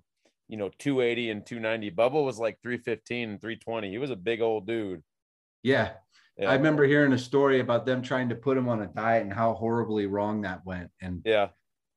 you 0.48 0.58
know, 0.58 0.70
280 0.80 1.32
and 1.32 1.46
290. 1.46 1.92
Bubba 1.92 2.24
was 2.24 2.40
like 2.40 2.60
315 2.64 3.30
and 3.30 3.42
320. 3.42 3.90
He 3.90 3.98
was 3.98 4.12
a 4.12 4.16
big 4.16 4.42
old 4.42 4.66
dude. 4.66 5.04
Yeah. 5.64 5.94
Yeah. 6.38 6.50
I 6.52 6.56
remember 6.56 6.86
hearing 6.86 7.14
a 7.14 7.18
story 7.18 7.60
about 7.62 7.86
them 7.86 8.02
trying 8.02 8.30
to 8.30 8.36
put 8.36 8.58
him 8.58 8.68
on 8.68 8.82
a 8.82 8.88
diet 8.88 9.24
and 9.24 9.32
how 9.34 9.54
horribly 9.54 10.06
wrong 10.06 10.42
that 10.42 10.66
went. 10.66 10.92
And 11.02 11.22
yeah. 11.26 11.48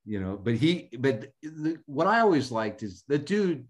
you 0.05 0.20
know, 0.20 0.38
but 0.40 0.55
he, 0.55 0.88
but 0.98 1.33
the, 1.42 1.79
what 1.87 2.07
I 2.07 2.20
always 2.20 2.53
liked 2.53 2.83
is 2.83 3.03
the 3.09 3.18
dude, 3.18 3.66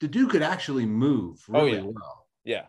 the 0.00 0.08
dude 0.08 0.30
could 0.30 0.42
actually 0.42 0.86
move 0.86 1.44
Oh, 1.52 1.64
really 1.64 1.76
yeah. 1.78 1.82
well. 1.84 2.26
Yeah. 2.44 2.64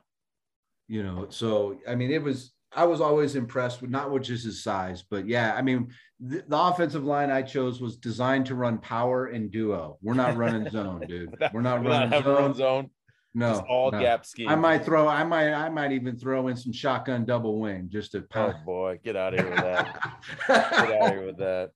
You 0.87 1.03
know, 1.03 1.27
so 1.29 1.77
I 1.87 1.95
mean, 1.95 2.11
it 2.11 2.21
was. 2.21 2.51
I 2.73 2.85
was 2.85 3.01
always 3.01 3.35
impressed 3.35 3.81
with 3.81 3.91
not 3.91 4.11
with 4.11 4.23
just 4.23 4.45
his 4.45 4.63
size, 4.63 5.03
but 5.09 5.27
yeah, 5.27 5.53
I 5.57 5.61
mean, 5.61 5.89
the, 6.21 6.41
the 6.47 6.57
offensive 6.57 7.03
line 7.03 7.29
I 7.29 7.41
chose 7.41 7.81
was 7.81 7.97
designed 7.97 8.45
to 8.45 8.55
run 8.55 8.77
power 8.77 9.25
and 9.25 9.51
duo. 9.51 9.97
We're 10.01 10.13
not 10.13 10.37
running 10.37 10.69
zone, 10.77 11.03
dude. 11.05 11.35
We're 11.51 11.59
not 11.59 11.83
We're 11.83 11.89
not 11.89 11.89
running 11.89 12.09
having 12.11 12.23
zone. 12.35 12.53
zone. 12.53 12.89
No, 13.33 13.63
all 13.69 13.91
no. 13.91 13.99
gap 13.99 14.25
scheme. 14.25 14.49
I 14.49 14.55
might 14.55 14.83
throw. 14.83 15.07
I 15.07 15.23
might. 15.23 15.53
I 15.53 15.69
might 15.69 15.91
even 15.91 16.17
throw 16.17 16.49
in 16.49 16.57
some 16.57 16.73
shotgun 16.73 17.25
double 17.25 17.59
wing 17.59 17.87
just 17.89 18.11
to 18.11 18.25
Oh 18.35 18.53
boy, 18.65 18.99
get 19.03 19.15
out 19.15 19.33
of 19.33 19.39
here 19.39 19.49
with 19.49 19.59
that. 19.59 20.17
Get 20.47 21.01
out 21.01 21.01
of 21.01 21.09
here 21.11 21.25
with 21.25 21.37
that. 21.37 21.71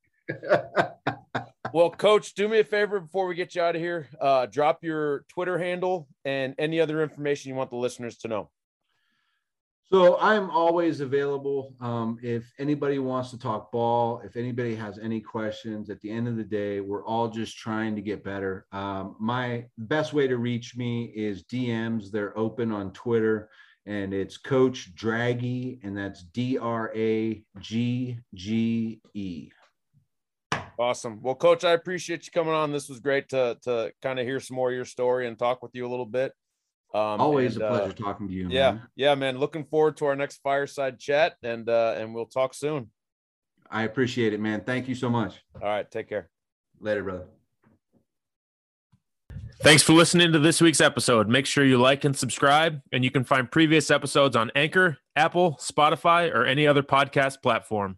Well, 1.73 1.89
coach, 1.89 2.33
do 2.35 2.47
me 2.47 2.59
a 2.59 2.63
favor 2.63 2.99
before 2.99 3.27
we 3.27 3.35
get 3.35 3.53
you 3.55 3.61
out 3.61 3.75
of 3.75 3.81
here. 3.81 4.07
Uh, 4.19 4.45
drop 4.45 4.83
your 4.83 5.25
Twitter 5.27 5.57
handle 5.57 6.07
and 6.23 6.55
any 6.57 6.79
other 6.79 7.03
information 7.03 7.49
you 7.49 7.55
want 7.55 7.69
the 7.69 7.75
listeners 7.75 8.17
to 8.19 8.29
know. 8.29 8.49
So 9.91 10.17
I'm 10.19 10.49
always 10.49 10.99
available. 10.99 11.75
Um, 11.79 12.17
if 12.23 12.51
anybody 12.57 12.97
wants 12.97 13.29
to 13.31 13.37
talk 13.37 13.71
ball, 13.71 14.19
if 14.25 14.35
anybody 14.35 14.75
has 14.75 14.97
any 14.97 15.21
questions, 15.21 15.91
at 15.91 16.01
the 16.01 16.09
end 16.09 16.27
of 16.27 16.37
the 16.37 16.43
day, 16.43 16.79
we're 16.79 17.05
all 17.05 17.27
just 17.27 17.55
trying 17.57 17.95
to 17.95 18.01
get 18.01 18.23
better. 18.23 18.65
Um, 18.71 19.15
my 19.19 19.65
best 19.77 20.11
way 20.11 20.27
to 20.27 20.37
reach 20.37 20.75
me 20.75 21.13
is 21.15 21.43
DMs. 21.43 22.09
They're 22.09 22.37
open 22.37 22.71
on 22.71 22.93
Twitter, 22.93 23.49
and 23.85 24.11
it's 24.11 24.37
Coach 24.37 24.95
Dragge, 24.95 25.79
and 25.83 25.95
that's 25.95 26.23
D 26.23 26.57
R 26.57 26.91
A 26.95 27.43
G 27.59 28.17
G 28.33 29.01
E. 29.13 29.51
Awesome. 30.79 31.21
Well, 31.21 31.35
coach, 31.35 31.63
I 31.63 31.71
appreciate 31.71 32.25
you 32.25 32.31
coming 32.31 32.53
on. 32.53 32.71
This 32.71 32.89
was 32.89 32.99
great 32.99 33.29
to 33.29 33.57
to 33.61 33.91
kind 34.01 34.19
of 34.19 34.25
hear 34.25 34.39
some 34.39 34.55
more 34.55 34.69
of 34.71 34.75
your 34.75 34.85
story 34.85 35.27
and 35.27 35.37
talk 35.37 35.61
with 35.61 35.75
you 35.75 35.85
a 35.85 35.89
little 35.89 36.07
bit. 36.07 36.33
Um, 36.95 37.19
Always 37.19 37.55
and, 37.55 37.63
a 37.63 37.67
uh, 37.67 37.77
pleasure 37.77 37.93
talking 37.93 38.27
to 38.29 38.33
you. 38.33 38.47
yeah, 38.49 38.71
man. 38.71 38.81
yeah, 38.95 39.15
man. 39.15 39.37
Looking 39.37 39.65
forward 39.65 39.97
to 39.97 40.05
our 40.05 40.15
next 40.15 40.37
fireside 40.41 40.97
chat, 40.97 41.33
and 41.43 41.67
uh, 41.67 41.95
and 41.97 42.15
we'll 42.15 42.25
talk 42.25 42.53
soon. 42.53 42.89
I 43.69 43.83
appreciate 43.83 44.31
it, 44.31 44.39
man. 44.39 44.61
Thank 44.61 44.87
you 44.87 44.95
so 44.95 45.09
much. 45.09 45.43
All 45.61 45.67
right, 45.67 45.89
take 45.91 46.07
care. 46.07 46.29
Later, 46.79 47.03
brother. 47.03 47.25
Thanks 49.61 49.83
for 49.83 49.91
listening 49.91 50.31
to 50.31 50.39
this 50.39 50.61
week's 50.61 50.79
episode. 50.79 51.27
Make 51.27 51.45
sure 51.45 51.65
you 51.65 51.77
like 51.77 52.05
and 52.05 52.15
subscribe, 52.15 52.79
and 52.93 53.03
you 53.03 53.11
can 53.11 53.25
find 53.25 53.51
previous 53.51 53.91
episodes 53.91 54.37
on 54.37 54.49
Anchor, 54.55 54.97
Apple, 55.17 55.57
Spotify, 55.59 56.33
or 56.33 56.45
any 56.45 56.65
other 56.65 56.83
podcast 56.83 57.41
platform. 57.41 57.97